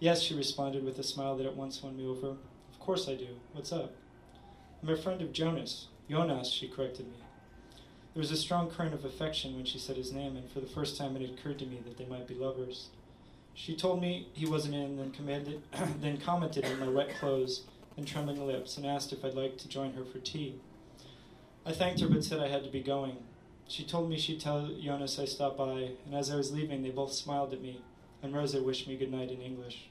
[0.00, 2.36] Yes, she responded with a smile that at once won me over.
[2.80, 3.28] Of course I do.
[3.52, 3.92] What's up?
[4.82, 5.88] I'm a friend of Jonas.
[6.08, 7.18] Jonas, she corrected me.
[8.14, 10.66] There was a strong current of affection when she said his name, and for the
[10.66, 12.88] first time it occurred to me that they might be lovers.
[13.52, 15.60] She told me he wasn't in, then commanded,
[16.00, 17.64] then commented on my wet clothes
[17.98, 20.58] and trembling lips, and asked if I'd like to join her for tea.
[21.66, 23.18] I thanked her, but said I had to be going.
[23.68, 26.90] She told me she'd tell Jonas I stopped by, and as I was leaving, they
[26.90, 27.82] both smiled at me,
[28.22, 29.89] and Rosa wished me good night in English.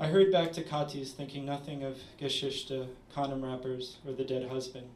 [0.00, 4.88] I hurried back to Kati's, thinking nothing of Geschichte, condom wrappers, or the dead husband.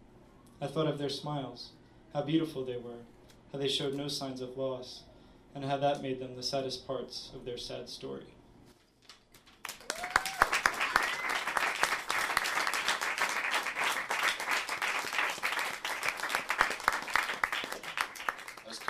[0.61, 1.71] I thought of their smiles,
[2.13, 3.03] how beautiful they were,
[3.53, 5.03] how they showed no signs of loss,
[5.55, 8.27] and how that made them the saddest parts of their sad story.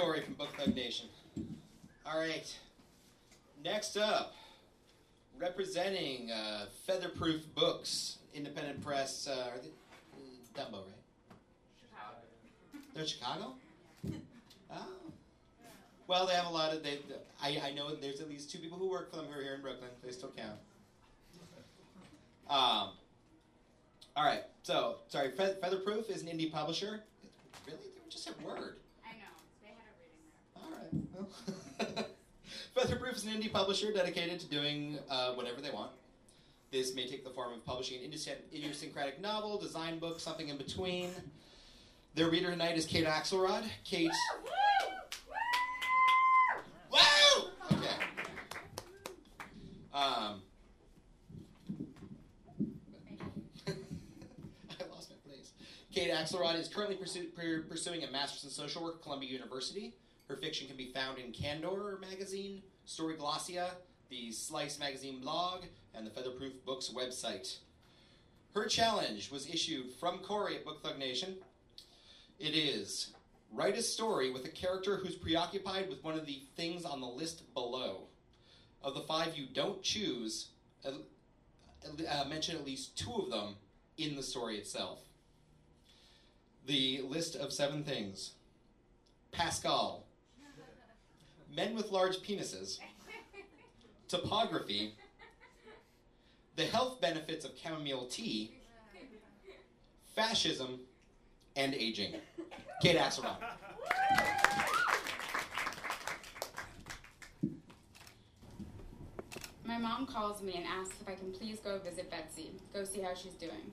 [0.02, 1.06] Corey from Book Thug Nation.
[2.04, 2.52] All right.
[3.62, 4.34] Next up,
[5.38, 9.26] representing uh, Featherproof Books, independent press.
[9.28, 10.94] Uh, are they, uh, Dumbo, right?
[11.80, 12.16] Chicago.
[12.94, 13.54] They're Chicago.
[14.70, 14.86] Oh.
[16.08, 16.82] Well, they have a lot of.
[16.82, 16.98] They,
[17.42, 19.54] I, I know there's at least two people who work for them who are here
[19.54, 19.90] in Brooklyn.
[20.04, 20.58] They still count.
[22.50, 22.90] Um.
[24.14, 24.42] All right.
[24.62, 25.30] So, sorry.
[25.30, 27.00] Fe- Featherproof is an indie publisher.
[27.66, 28.76] Really, they were just a word.
[29.06, 29.32] I know.
[29.62, 30.20] They had a reading
[30.54, 30.62] there.
[30.62, 30.92] All right.
[31.46, 31.56] Well.
[32.74, 35.90] Featherproof is an indie publisher dedicated to doing uh, whatever they want.
[36.70, 38.10] This may take the form of publishing an
[38.54, 41.10] idiosyncratic novel, design book, something in between.
[42.14, 43.64] Their reader tonight is Kate Axelrod.
[43.84, 44.10] Kate.
[44.42, 44.50] Woo!
[46.92, 47.50] Woo!
[47.72, 47.86] Okay.
[49.92, 50.40] Um,
[53.68, 55.52] I lost my place.
[55.94, 59.92] Kate Axelrod is currently pursu- pursuing a master's in social work at Columbia University.
[60.32, 63.72] Her fiction can be found in Candor magazine, Storyglossia,
[64.08, 65.64] the Slice magazine blog,
[65.94, 67.58] and the Featherproof Books website.
[68.54, 71.36] Her challenge was issued from Corey at Book Thug Nation.
[72.40, 73.12] It is
[73.52, 77.06] write a story with a character who's preoccupied with one of the things on the
[77.06, 78.04] list below.
[78.82, 80.48] Of the five you don't choose,
[80.82, 80.92] uh,
[82.08, 83.56] uh, mention at least two of them
[83.98, 85.00] in the story itself.
[86.64, 88.32] The list of seven things
[89.32, 90.01] Pascal,
[91.54, 92.78] men with large penises,
[94.08, 94.94] topography,
[96.56, 98.52] the health benefits of chamomile tea,
[100.14, 100.80] fascism,
[101.56, 102.14] and aging.
[102.82, 103.36] Kate Axelrod.
[109.64, 113.00] My mom calls me and asks if I can please go visit Betsy, go see
[113.00, 113.72] how she's doing.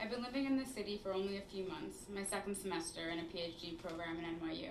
[0.00, 3.18] I've been living in the city for only a few months, my second semester in
[3.20, 4.70] a PhD program at NYU.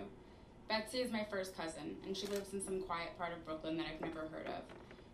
[0.70, 3.88] Betsy is my first cousin, and she lives in some quiet part of Brooklyn that
[3.92, 4.62] I've never heard of,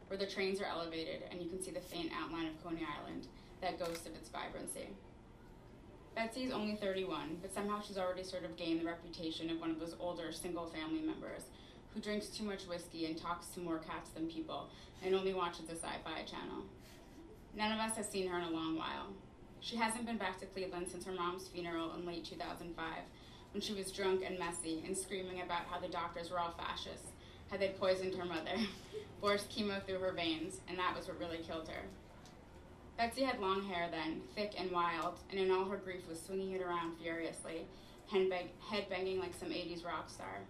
[0.08, 3.28] where the trains are elevated and you can see the faint outline of Coney Island,
[3.62, 4.90] that ghost of its vibrancy.
[6.14, 9.72] Betsy is only 31, but somehow she's already sort of gained the reputation of one
[9.72, 11.44] of those older single family members
[11.94, 14.68] who drinks too much whiskey and talks to more cats than people
[15.06, 16.66] and only watches the sci fi channel.
[17.56, 19.08] None of us have seen her in a long while.
[19.62, 22.86] She hasn't been back to Cleveland since her mom's funeral in late 2005,
[23.56, 27.14] when she was drunk and messy and screaming about how the doctors were all fascists,
[27.50, 28.52] how they'd poisoned her mother,
[29.22, 31.84] forced chemo through her veins, and that was what really killed her.
[32.98, 36.52] Betsy had long hair then, thick and wild, and in all her grief was swinging
[36.52, 37.66] it around furiously,
[38.12, 40.42] headbanging like some 80s rock star.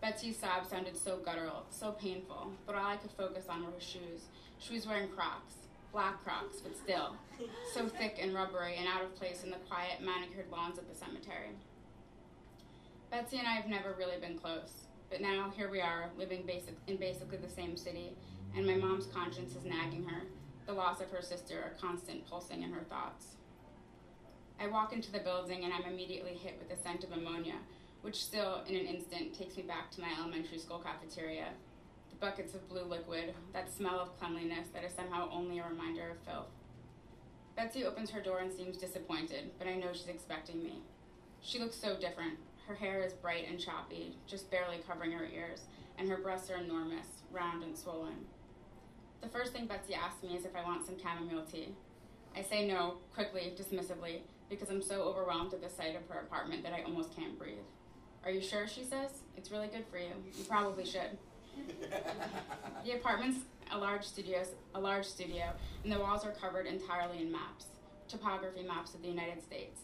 [0.00, 3.80] Betsy's sobs sounded so guttural, so painful, but all I could focus on were her
[3.80, 4.22] shoes.
[4.58, 5.54] She was wearing Crocs,
[5.92, 7.14] black Crocs, but still,
[7.72, 10.96] so thick and rubbery and out of place in the quiet, manicured lawns of the
[10.96, 11.50] cemetery.
[13.14, 16.74] Betsy and I have never really been close, but now here we are, living basic,
[16.88, 18.16] in basically the same city,
[18.56, 20.22] and my mom's conscience is nagging her,
[20.66, 23.36] the loss of her sister a constant pulsing in her thoughts.
[24.58, 27.54] I walk into the building and I'm immediately hit with the scent of ammonia,
[28.02, 31.50] which still, in an instant, takes me back to my elementary school cafeteria.
[32.10, 36.10] The buckets of blue liquid, that smell of cleanliness that is somehow only a reminder
[36.10, 36.50] of filth.
[37.54, 40.82] Betsy opens her door and seems disappointed, but I know she's expecting me.
[41.42, 42.38] She looks so different.
[42.66, 45.62] Her hair is bright and choppy, just barely covering her ears,
[45.98, 48.24] and her breasts are enormous, round and swollen.
[49.20, 51.74] The first thing Betsy asks me is if I want some chamomile tea.
[52.36, 56.62] I say no, quickly, dismissively, because I'm so overwhelmed at the sight of her apartment
[56.62, 57.58] that I almost can't breathe.
[58.24, 58.66] Are you sure?
[58.66, 59.10] She says.
[59.36, 60.10] It's really good for you.
[60.36, 61.18] You probably should.
[62.84, 63.40] the apartment's
[63.72, 64.42] a large studio,
[64.74, 67.66] a large studio, and the walls are covered entirely in maps,
[68.08, 69.80] topography maps of the United States.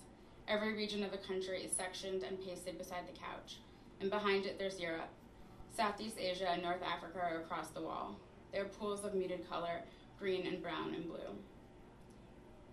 [0.48, 3.59] Every region of the country is sectioned and pasted beside the couch,
[4.00, 5.09] and behind it there's Europe.
[5.76, 8.16] Southeast Asia and North Africa are across the wall.
[8.53, 9.83] There are pools of muted color,
[10.18, 11.35] green and brown and blue.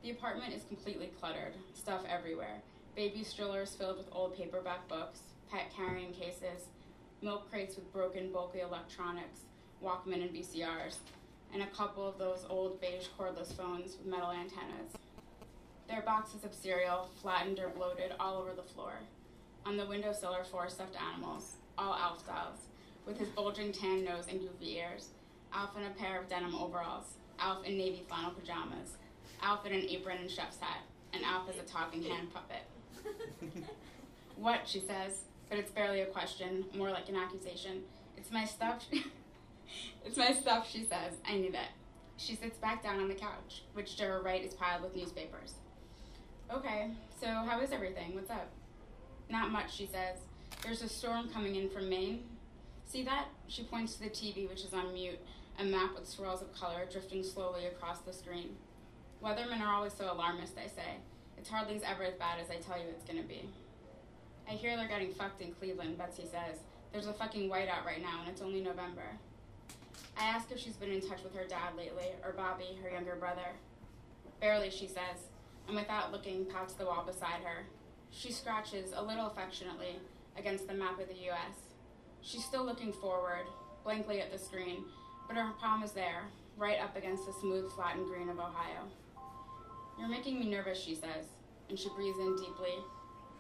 [0.03, 2.61] The apartment is completely cluttered, stuff everywhere.
[2.95, 5.19] Baby strollers filled with old paperback books,
[5.51, 6.67] pet carrying cases,
[7.21, 9.41] milk crates with broken, bulky electronics,
[9.83, 10.97] Walkman and VCRs,
[11.53, 14.93] and a couple of those old beige cordless phones with metal antennas.
[15.87, 18.93] There are boxes of cereal, flattened or bloated, all over the floor.
[19.65, 22.59] On the windowsill are four stuffed animals, all Alf dolls,
[23.05, 25.09] with his bulging tan nose and goofy ears.
[25.53, 28.97] Alf in a pair of denim overalls, Alf in navy flannel pajamas,
[29.41, 30.81] Alf in an apron and chef's hat,
[31.13, 32.63] and Alf is a talking hand puppet.
[34.35, 37.83] what, she says, but it's barely a question, more like an accusation.
[38.17, 38.83] It's my stuff.
[40.05, 41.13] it's my stuff, she says.
[41.25, 41.69] I knew that.
[42.17, 45.53] She sits back down on the couch, which to her right is piled with newspapers.
[46.49, 48.15] Okay, so how is everything?
[48.15, 48.49] What's up?
[49.29, 50.19] Not much, she says.
[50.63, 52.23] There's a storm coming in from Maine.
[52.85, 53.25] See that?
[53.47, 55.19] She points to the TV, which is on mute,
[55.59, 58.55] a map with swirls of color drifting slowly across the screen.
[59.21, 60.95] Weathermen are always so alarmist, I say.
[61.37, 63.49] It's hardly ever as bad as I tell you it's gonna be.
[64.49, 66.59] I hear they're getting fucked in Cleveland, Betsy says.
[66.93, 69.17] There's a fucking whiteout right now, and it's only November.
[70.17, 73.15] I ask if she's been in touch with her dad lately, or Bobby, her younger
[73.15, 73.51] brother.
[74.39, 75.27] Barely, she says,
[75.67, 77.65] and without looking, pats the wall beside her.
[78.11, 79.99] She scratches, a little affectionately,
[80.37, 81.57] against the map of the U.S.
[82.21, 83.45] She's still looking forward,
[83.83, 84.83] blankly at the screen,
[85.27, 86.23] but her palm is there,
[86.57, 88.83] right up against the smooth, flattened green of Ohio.
[89.99, 91.25] You're making me nervous, she says,
[91.69, 92.75] and she breathes in deeply.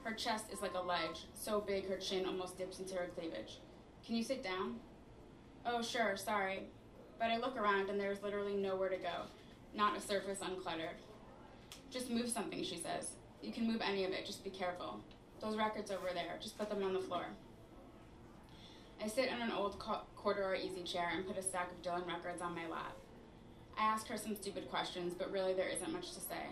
[0.03, 3.59] Her chest is like a ledge, so big her chin almost dips into her cleavage.
[4.05, 4.75] Can you sit down?
[5.65, 6.63] Oh, sure, sorry.
[7.19, 9.23] But I look around and there's literally nowhere to go,
[9.75, 10.97] not a surface uncluttered.
[11.89, 13.11] Just move something, she says.
[13.41, 14.99] You can move any of it, just be careful.
[15.39, 17.25] Those records over there, just put them on the floor.
[19.03, 22.07] I sit in an old co- corduroy easy chair and put a stack of Dylan
[22.07, 22.95] records on my lap.
[23.77, 26.47] I ask her some stupid questions, but really there isn't much to say.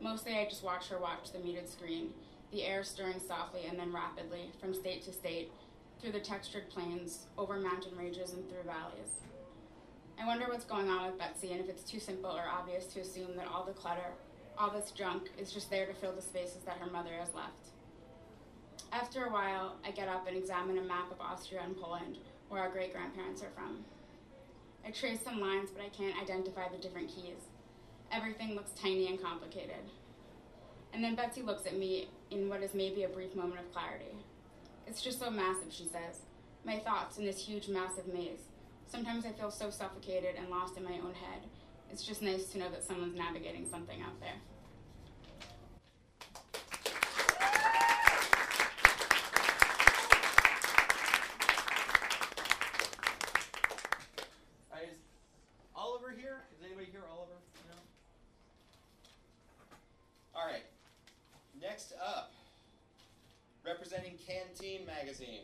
[0.00, 2.10] Mostly I just watch her watch the muted screen,
[2.50, 5.52] the air stirring softly and then rapidly, from state to state,
[6.00, 9.20] through the textured plains, over mountain ranges, and through valleys.
[10.20, 13.00] I wonder what's going on with Betsy and if it's too simple or obvious to
[13.00, 14.12] assume that all the clutter,
[14.60, 17.68] all this junk, is just there to fill the spaces that her mother has left.
[18.92, 22.60] After a while, I get up and examine a map of Austria and Poland, where
[22.60, 23.84] our great grandparents are from.
[24.84, 27.40] I trace some lines, but I can't identify the different keys.
[28.12, 29.88] Everything looks tiny and complicated.
[30.92, 34.16] And then Betsy looks at me in what is maybe a brief moment of clarity.
[34.86, 36.22] It's just so massive, she says.
[36.64, 38.40] My thoughts in this huge, massive maze.
[38.86, 41.48] Sometimes I feel so suffocated and lost in my own head.
[41.92, 44.34] It's just nice to know that someone's navigating something out there.
[55.74, 56.42] Oliver here?
[56.56, 57.32] Is anybody here, Oliver?
[60.34, 60.64] Alright.
[61.60, 62.32] Next up,
[63.64, 65.42] representing Canteen Magazine,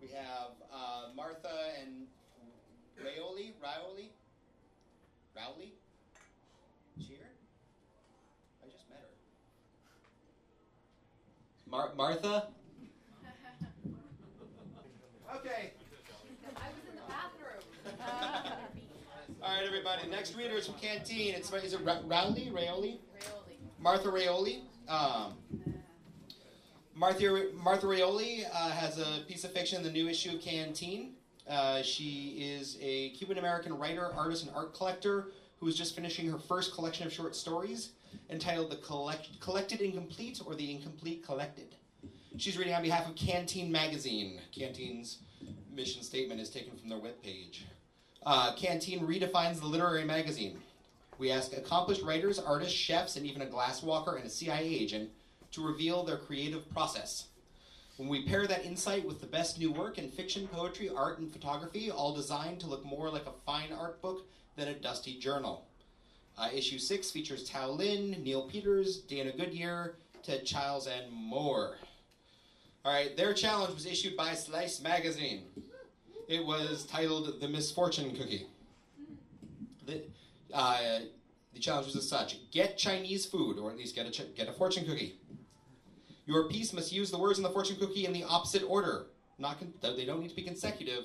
[0.00, 2.06] we have uh, Martha and
[3.02, 3.52] Raioli.
[3.62, 4.10] Raioli?
[5.36, 5.72] Rowley?
[6.98, 7.30] Is she here?
[8.62, 9.06] I just met her.
[11.70, 12.48] Mar- Martha?
[15.32, 15.70] Okay.
[16.56, 17.62] I was in the bathroom.
[19.40, 20.08] All right, everybody.
[20.10, 21.36] Next reader is from Canteen.
[21.36, 22.50] It's is it Ra- Rowley?
[22.52, 22.98] Raioli?
[23.78, 24.62] Martha Raioli.
[24.88, 25.34] Um,
[26.96, 31.12] Martha Martha Raioli uh, has a piece of fiction in the new issue of Canteen.
[31.48, 35.28] Uh, she is a Cuban American writer, artist, and art collector
[35.60, 37.90] who is just finishing her first collection of short stories
[38.30, 41.76] entitled "The Collect- Collected Incomplete" or "The Incomplete Collected."
[42.36, 44.40] She's reading on behalf of Canteen Magazine.
[44.56, 45.18] Canteen's
[45.74, 47.62] mission statement is taken from their webpage.
[48.24, 50.60] Uh, Canteen redefines the literary magazine.
[51.18, 55.10] We ask accomplished writers, artists, chefs, and even a glasswalker and a CIA agent
[55.52, 57.26] to reveal their creative process.
[57.96, 61.30] When we pair that insight with the best new work in fiction, poetry, art, and
[61.30, 64.22] photography, all designed to look more like a fine art book
[64.56, 65.66] than a dusty journal.
[66.38, 71.74] Uh, issue 6 features Tao Lin, Neil Peters, Dana Goodyear, Ted Childs, and more.
[72.82, 75.42] All right, their challenge was issued by Slice Magazine.
[76.28, 78.46] It was titled The Misfortune Cookie.
[79.84, 80.04] The,
[80.54, 81.00] uh,
[81.52, 84.52] the challenge was as such get Chinese food, or at least get a, get a
[84.52, 85.20] fortune cookie.
[86.24, 89.06] Your piece must use the words in the fortune cookie in the opposite order.
[89.38, 91.04] Not con- they don't need to be consecutive,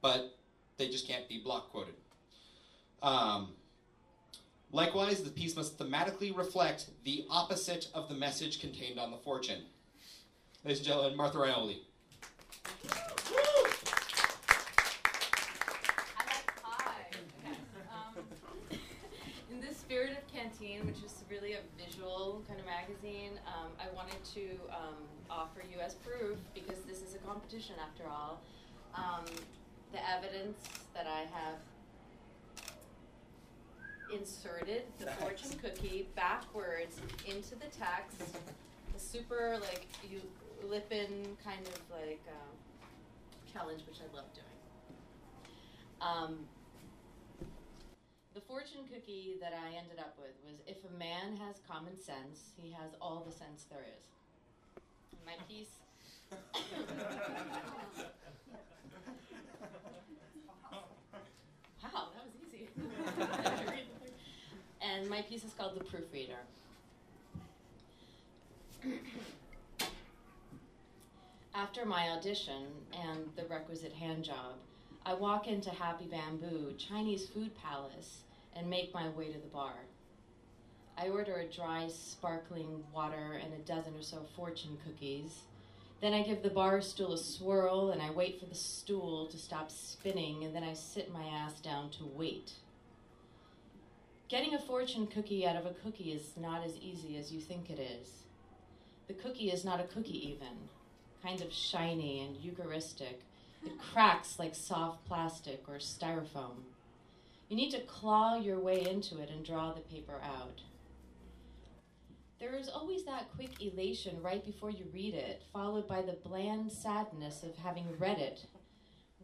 [0.00, 0.36] but
[0.76, 1.94] they just can't be block quoted.
[3.00, 3.50] Um,
[4.72, 9.62] likewise, the piece must thematically reflect the opposite of the message contained on the fortune.
[10.64, 11.78] Ladies and gentlemen, Martha Raioli.
[17.90, 18.14] Um,
[19.50, 23.92] in the spirit of Canteen, which is really a visual kind of magazine, um, I
[23.92, 24.94] wanted to um,
[25.28, 28.40] offer you as proof, because this is a competition after all,
[28.94, 29.24] um,
[29.90, 30.58] the evidence
[30.94, 31.58] that I have
[34.16, 38.22] inserted the fortune cookie backwards into the text.
[38.94, 40.20] A super like you
[40.68, 42.56] Lippin kind of like um,
[43.52, 44.46] challenge, which I love doing.
[46.00, 46.46] Um,
[48.34, 52.52] the fortune cookie that I ended up with was if a man has common sense,
[52.56, 54.06] he has all the sense there is.
[55.12, 55.68] And my piece.
[61.82, 62.68] wow, that was easy.
[64.80, 66.40] and my piece is called The Proofreader.
[71.54, 72.64] After my audition
[72.98, 74.54] and the requisite hand job,
[75.04, 78.22] I walk into Happy Bamboo, Chinese food palace,
[78.56, 79.74] and make my way to the bar.
[80.96, 85.42] I order a dry, sparkling water and a dozen or so fortune cookies.
[86.00, 89.36] Then I give the bar stool a swirl and I wait for the stool to
[89.36, 92.52] stop spinning, and then I sit my ass down to wait.
[94.28, 97.68] Getting a fortune cookie out of a cookie is not as easy as you think
[97.68, 98.08] it is.
[99.06, 100.56] The cookie is not a cookie, even,
[101.22, 103.20] kind of shiny and Eucharistic.
[103.64, 106.64] It cracks like soft plastic or styrofoam.
[107.48, 110.62] You need to claw your way into it and draw the paper out.
[112.40, 116.72] There is always that quick elation right before you read it, followed by the bland
[116.72, 118.46] sadness of having read it.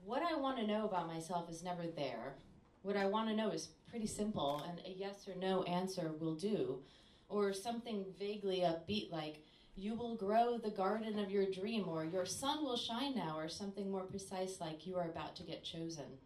[0.04, 2.34] What I want to know about myself is never there.
[2.82, 6.34] What I want to know is pretty simple, and a yes or no answer will
[6.36, 6.78] do.
[7.28, 9.44] or something vaguely upbeat like,
[9.78, 13.48] You will grow the garden of your dream, or Your sun will shine now, or
[13.48, 16.18] something more precise like, You are about to get chosen.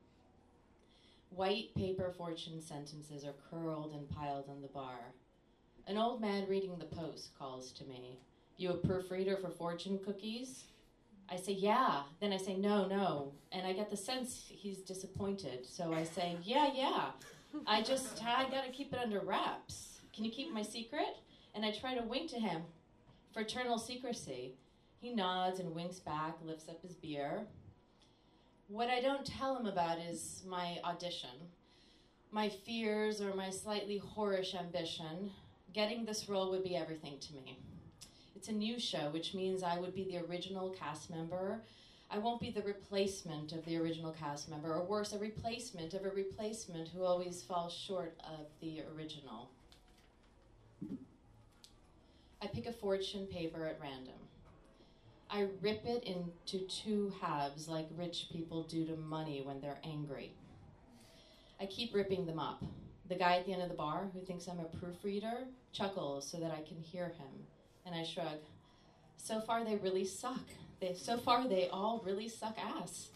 [1.29, 5.13] White paper fortune sentences are curled and piled on the bar.
[5.87, 8.19] An old man reading the post calls to me.
[8.57, 10.65] You a proofreader for fortune cookies?
[11.29, 12.05] I say, yeah.
[12.21, 13.33] Then I say, no, no.
[13.53, 15.67] And I get the sense he's disappointed.
[15.67, 17.11] So I say, yeah, yeah.
[17.67, 20.01] I just, I gotta keep it under wraps.
[20.15, 21.19] Can you keep my secret?
[21.55, 22.63] And I try to wink to him.
[23.33, 24.55] Fraternal secrecy.
[25.01, 27.47] He nods and winks back, lifts up his beer.
[28.69, 31.31] What I don't tell him about is my audition,
[32.31, 35.31] my fears or my slightly whorish ambition.
[35.73, 37.59] Getting this role would be everything to me.
[38.37, 41.63] It's a new show, which means I would be the original cast member.
[42.11, 46.05] I won't be the replacement of the original cast member, or worse, a replacement of
[46.05, 49.49] a replacement who always falls short of the original.
[52.43, 54.15] I pick a fortune paper at random.
[55.31, 60.33] I rip it into two halves like rich people do to money when they're angry.
[61.61, 62.65] I keep ripping them up.
[63.09, 66.39] The guy at the end of the bar, who thinks I'm a proofreader, chuckles so
[66.39, 67.47] that I can hear him,
[67.87, 68.39] and I shrug.
[69.17, 70.43] So far, they really suck.
[70.81, 73.11] They, so far, they all really suck ass.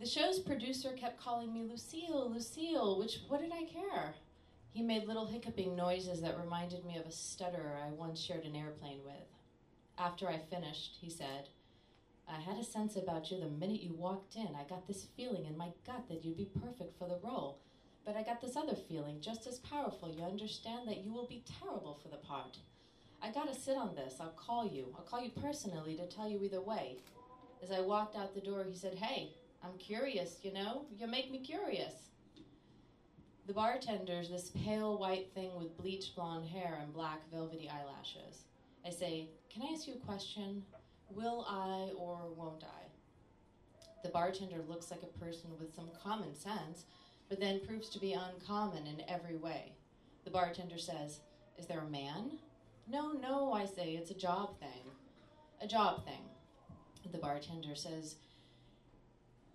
[0.00, 4.14] The show's producer kept calling me Lucille, Lucille, which what did I care?
[4.72, 8.56] He made little hiccuping noises that reminded me of a stutterer I once shared an
[8.56, 9.28] airplane with.
[9.98, 11.50] After I finished, he said,
[12.26, 14.48] I had a sense about you the minute you walked in.
[14.56, 17.58] I got this feeling in my gut that you'd be perfect for the role.
[18.06, 20.10] But I got this other feeling, just as powerful.
[20.10, 22.56] You understand that you will be terrible for the part.
[23.22, 24.14] I gotta sit on this.
[24.20, 24.86] I'll call you.
[24.96, 26.96] I'll call you personally to tell you either way.
[27.62, 30.86] As I walked out the door, he said, Hey, I'm curious, you know?
[30.98, 31.92] You make me curious.
[33.46, 38.44] The bartender's this pale white thing with bleached blonde hair and black velvety eyelashes.
[38.86, 40.62] I say, Can I ask you a question?
[41.10, 42.82] Will I or won't I?
[44.04, 46.84] The bartender looks like a person with some common sense,
[47.28, 49.72] but then proves to be uncommon in every way.
[50.24, 51.20] The bartender says,
[51.58, 52.38] Is there a man?
[52.88, 54.84] No, no, I say, it's a job thing.
[55.60, 56.22] A job thing.
[57.10, 58.16] The bartender says,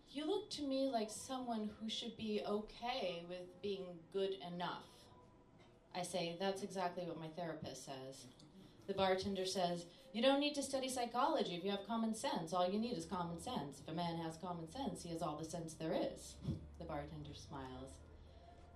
[0.09, 4.87] You look to me like someone who should be okay with being good enough.
[5.95, 8.25] I say, That's exactly what my therapist says.
[8.87, 12.53] The bartender says, You don't need to study psychology if you have common sense.
[12.53, 13.81] All you need is common sense.
[13.81, 16.35] If a man has common sense, he has all the sense there is.
[16.79, 17.91] The bartender smiles.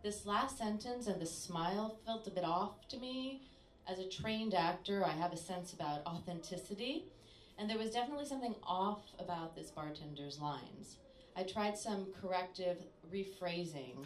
[0.03, 3.43] This last sentence and the smile felt a bit off to me.
[3.87, 7.05] As a trained actor, I have a sense about authenticity,
[7.57, 10.97] and there was definitely something off about this bartender's lines.
[11.35, 12.77] I tried some corrective
[13.13, 14.05] rephrasing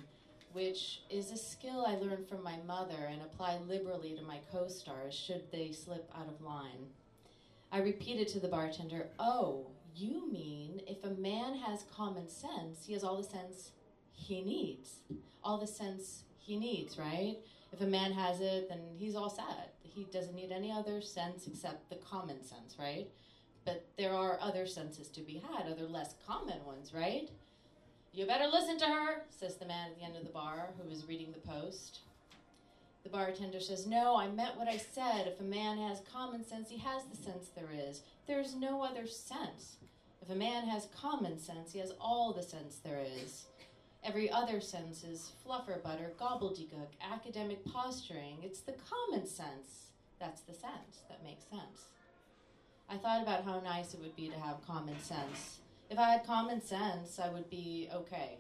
[0.56, 4.70] which is a skill I learned from my mother and apply liberally to my co
[4.70, 6.88] stars should they slip out of line.
[7.74, 12.94] I repeated to the bartender, Oh, you mean if a man has common sense, he
[12.94, 13.72] has all the sense
[14.14, 15.00] he needs.
[15.44, 17.36] All the sense he needs, right?
[17.74, 19.74] If a man has it, then he's all set.
[19.82, 23.10] He doesn't need any other sense except the common sense, right?
[23.66, 27.30] But there are other senses to be had, other less common ones, right?
[28.14, 30.90] You better listen to her, says the man at the end of the bar who
[30.90, 32.00] is reading the post.
[33.04, 35.28] The bartender says, No, I meant what I said.
[35.28, 38.02] If a man has common sense, he has the sense there is.
[38.28, 39.78] There's no other sense.
[40.22, 43.46] If a man has common sense, he has all the sense there is.
[44.04, 48.38] Every other sense is fluffer butter, gobbledygook, academic posturing.
[48.44, 49.92] It's the common sense.
[50.20, 51.90] That's the sense that makes sense.
[52.90, 55.60] I thought about how nice it would be to have common sense
[55.90, 58.38] if I had common sense, I would be okay.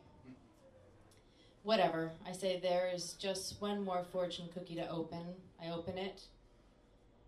[1.64, 2.12] Whatever.
[2.28, 5.26] I say there is just one more fortune cookie to open.
[5.62, 6.24] I open it.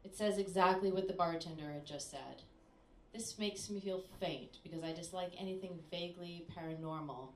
[0.03, 2.43] It says exactly what the bartender had just said.
[3.13, 7.29] This makes me feel faint because I dislike anything vaguely paranormal.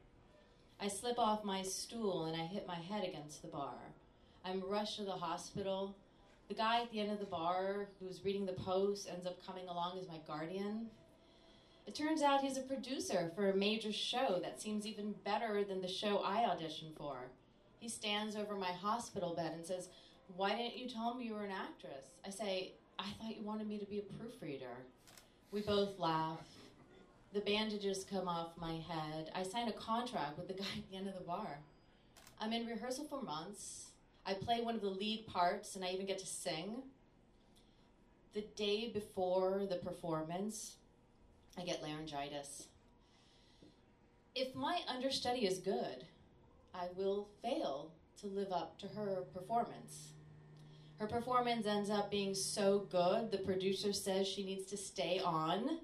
[0.80, 3.76] I slip off my stool and I hit my head against the bar.
[4.44, 5.96] I'm rushed to the hospital.
[6.52, 9.70] The guy at the end of the bar who's reading the post ends up coming
[9.70, 10.88] along as my guardian.
[11.88, 15.80] It turns out he's a producer for a major show that seems even better than
[15.80, 17.30] the show I auditioned for.
[17.80, 19.88] He stands over my hospital bed and says,
[20.36, 22.16] Why didn't you tell me you were an actress?
[22.28, 24.76] I say, I thought you wanted me to be a proofreader.
[25.54, 26.42] We both laugh.
[27.34, 29.32] The bandages come off my head.
[29.34, 31.60] I sign a contract with the guy at the end of the bar.
[32.42, 33.91] I'm in rehearsal for months.
[34.26, 36.84] I play one of the lead parts and I even get to sing.
[38.34, 40.76] The day before the performance,
[41.58, 42.68] I get laryngitis.
[44.36, 46.06] If my understudy is good,
[46.74, 47.92] I will fail
[48.22, 50.12] to live up to her performance.
[51.00, 55.80] Her performance ends up being so good, the producer says she needs to stay on.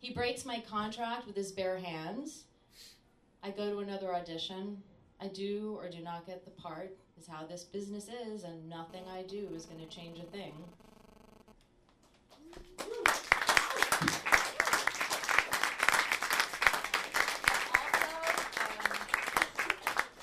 [0.00, 2.44] He breaks my contract with his bare hands.
[3.42, 4.82] I go to another audition.
[5.20, 9.02] I do or do not get the part, is how this business is, and nothing
[9.10, 10.52] I do is going to change a thing.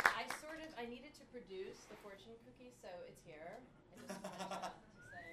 [0.06, 3.58] I sort of I needed to produce the fortune cookie, so it's here.
[3.92, 4.72] I just wanted to, to
[5.12, 5.28] say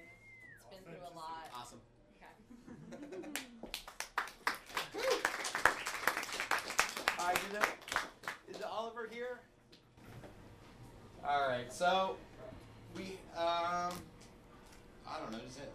[0.57, 1.45] it's been through a lot.
[1.55, 1.81] Awesome.
[2.17, 2.33] Okay.
[7.19, 9.41] All right, is, it, is Oliver here?
[11.31, 12.17] All right, so
[12.93, 13.03] we
[13.37, 13.93] um,
[15.07, 15.71] I don't know, is it?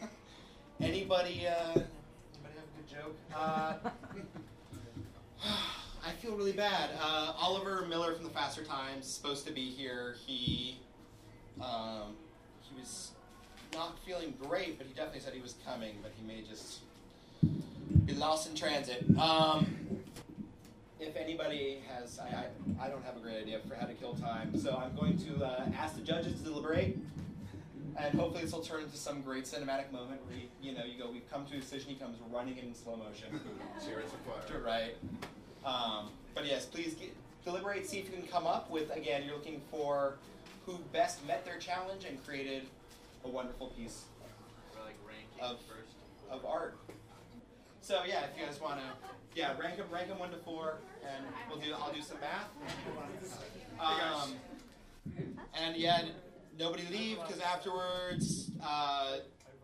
[0.80, 1.84] anybody uh, anybody
[2.56, 3.16] have a good joke?
[3.32, 3.74] Uh,
[6.04, 6.90] I feel really bad.
[7.00, 10.16] Uh, Oliver Miller from the Faster Times supposed to be here.
[10.26, 10.80] He
[11.60, 12.16] um,
[12.62, 13.12] he was
[13.72, 15.98] not feeling great, but he definitely said he was coming.
[16.02, 16.80] But he may just
[18.06, 19.04] be lost in transit.
[19.16, 19.81] Um,
[21.02, 22.46] if anybody has, I,
[22.80, 25.18] I, I don't have a great idea for how to kill time, so I'm going
[25.18, 26.96] to uh, ask the judges to deliberate,
[27.96, 31.02] and hopefully this will turn into some great cinematic moment where you, you know you
[31.02, 31.90] go, we've come to a decision.
[31.90, 33.40] He comes running in slow motion.
[33.84, 34.60] Chariots of fire.
[34.60, 34.96] Right.
[35.64, 37.86] Um, but yes, please get, deliberate.
[37.88, 38.94] See if you can come up with.
[38.94, 40.16] Again, you're looking for
[40.66, 42.62] who best met their challenge and created
[43.24, 44.04] a wonderful piece
[45.40, 45.58] of
[46.30, 46.76] of art.
[47.82, 48.84] So yeah, if you guys want to,
[49.34, 51.74] yeah, rank them, rank them one to four, and we'll do.
[51.74, 52.48] I'll do some math.
[53.80, 54.34] Um,
[55.52, 56.04] and yeah,
[56.56, 59.16] nobody leave because afterwards, uh,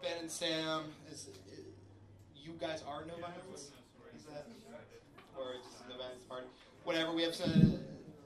[0.03, 1.29] Ben and Sam, is,
[2.35, 3.71] you guys are no violence.
[4.17, 4.49] Is that
[5.39, 6.47] or just no violence party?
[6.83, 7.13] Whatever.
[7.13, 7.79] We have some.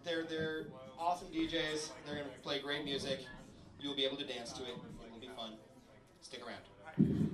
[0.04, 0.68] They're they're
[0.98, 1.90] awesome DJs.
[2.06, 3.20] They're gonna play great music.
[3.78, 4.74] You'll be able to dance to it.
[5.06, 5.52] It'll be fun.
[6.22, 7.28] Stick around.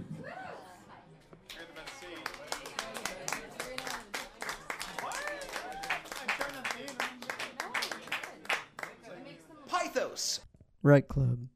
[10.82, 11.48] Right Club,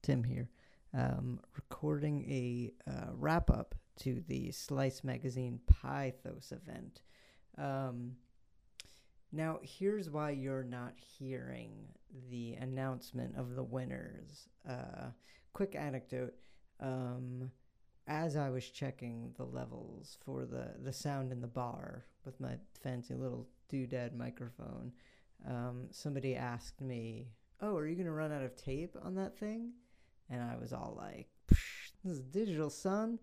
[0.00, 0.48] Tim here,
[0.94, 7.02] um, recording a uh, wrap up to the Slice Magazine Pythos event.
[7.58, 8.12] Um,
[9.30, 11.72] now, here's why you're not hearing
[12.30, 14.48] the announcement of the winners.
[14.66, 15.10] Uh,
[15.52, 16.32] quick anecdote.
[16.80, 17.50] Um,
[18.06, 22.54] as I was checking the levels for the, the sound in the bar with my
[22.82, 24.92] fancy little doodad microphone,
[25.46, 27.26] um, somebody asked me,
[27.60, 29.72] Oh, are you going to run out of tape on that thing?
[30.28, 33.18] And I was all like, "Psh, This is digital, son.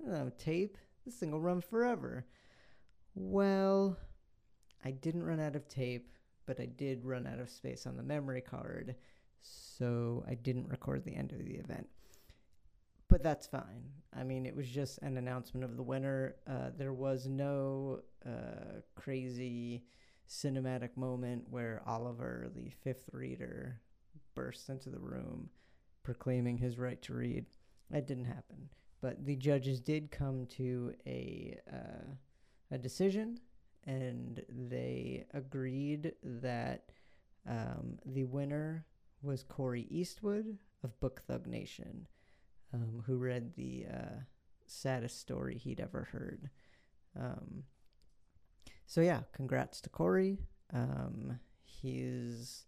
[0.00, 0.76] I don't have tape.
[1.04, 2.26] This thing will run forever.
[3.14, 3.96] Well,
[4.84, 6.12] I didn't run out of tape,
[6.46, 8.94] but I did run out of space on the memory card,
[9.40, 11.88] so I didn't record the end of the event.
[13.08, 13.84] But that's fine.
[14.14, 16.36] I mean, it was just an announcement of the winner.
[16.46, 19.84] Uh, there was no uh, crazy
[20.28, 23.80] cinematic moment where Oliver, the fifth reader,
[24.34, 25.50] bursts into the room
[26.02, 27.46] proclaiming his right to read.
[27.90, 28.68] That didn't happen.
[29.00, 32.14] But the judges did come to a uh,
[32.70, 33.38] a decision,
[33.84, 36.90] and they agreed that
[37.48, 38.84] um, the winner
[39.22, 42.06] was Corey Eastwood of Book Thug Nation,
[42.74, 44.20] um, who read the uh,
[44.66, 46.50] saddest story he'd ever heard.
[47.18, 47.64] Um,
[48.88, 50.38] so yeah, congrats to Corey.
[50.72, 52.64] Um, his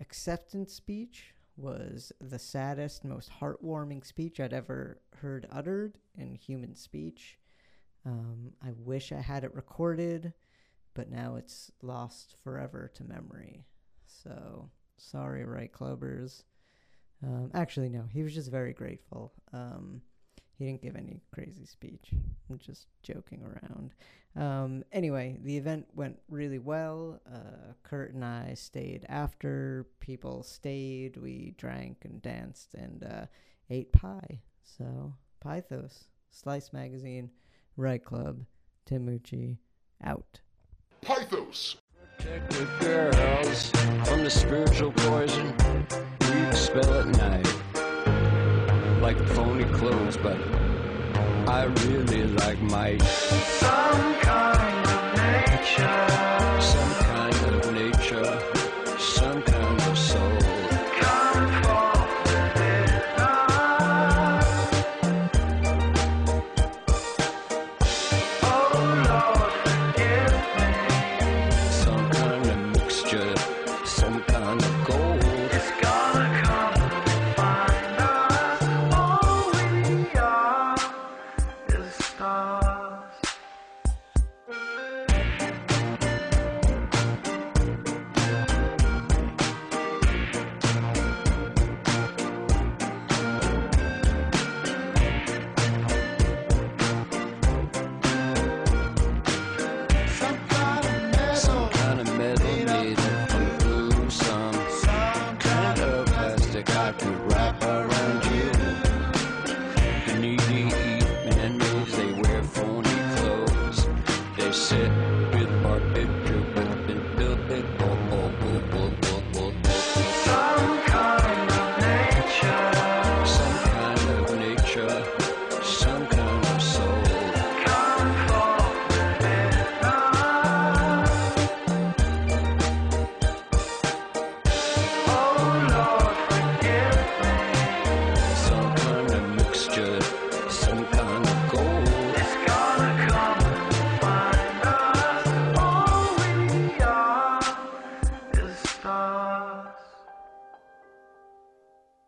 [0.00, 7.38] acceptance speech was the saddest, most heartwarming speech I'd ever heard uttered in human speech.
[8.06, 10.32] Um, I wish I had it recorded,
[10.94, 13.66] but now it's lost forever to memory.
[14.06, 16.44] So sorry, right clubbers.
[17.22, 19.34] Um, actually, no, he was just very grateful.
[19.52, 20.00] Um,
[20.58, 22.10] he didn't give any crazy speech.
[22.50, 23.94] I'm just joking around.
[24.34, 27.20] Um, anyway, the event went really well.
[27.32, 29.86] Uh, Kurt and I stayed after.
[30.00, 31.16] People stayed.
[31.16, 33.26] We drank and danced and uh,
[33.70, 34.40] ate pie.
[34.64, 37.30] So, Pythos, Slice Magazine,
[37.76, 38.44] Right Club,
[38.90, 39.58] Timucci,
[40.02, 40.40] out.
[41.02, 41.76] Pythos.
[42.18, 43.70] Protect the girls
[44.08, 45.54] from the spiritual poison
[46.20, 47.67] we expel at night.
[49.00, 50.36] Like phony clothes, but
[51.48, 56.17] I really like my Some kind of nature.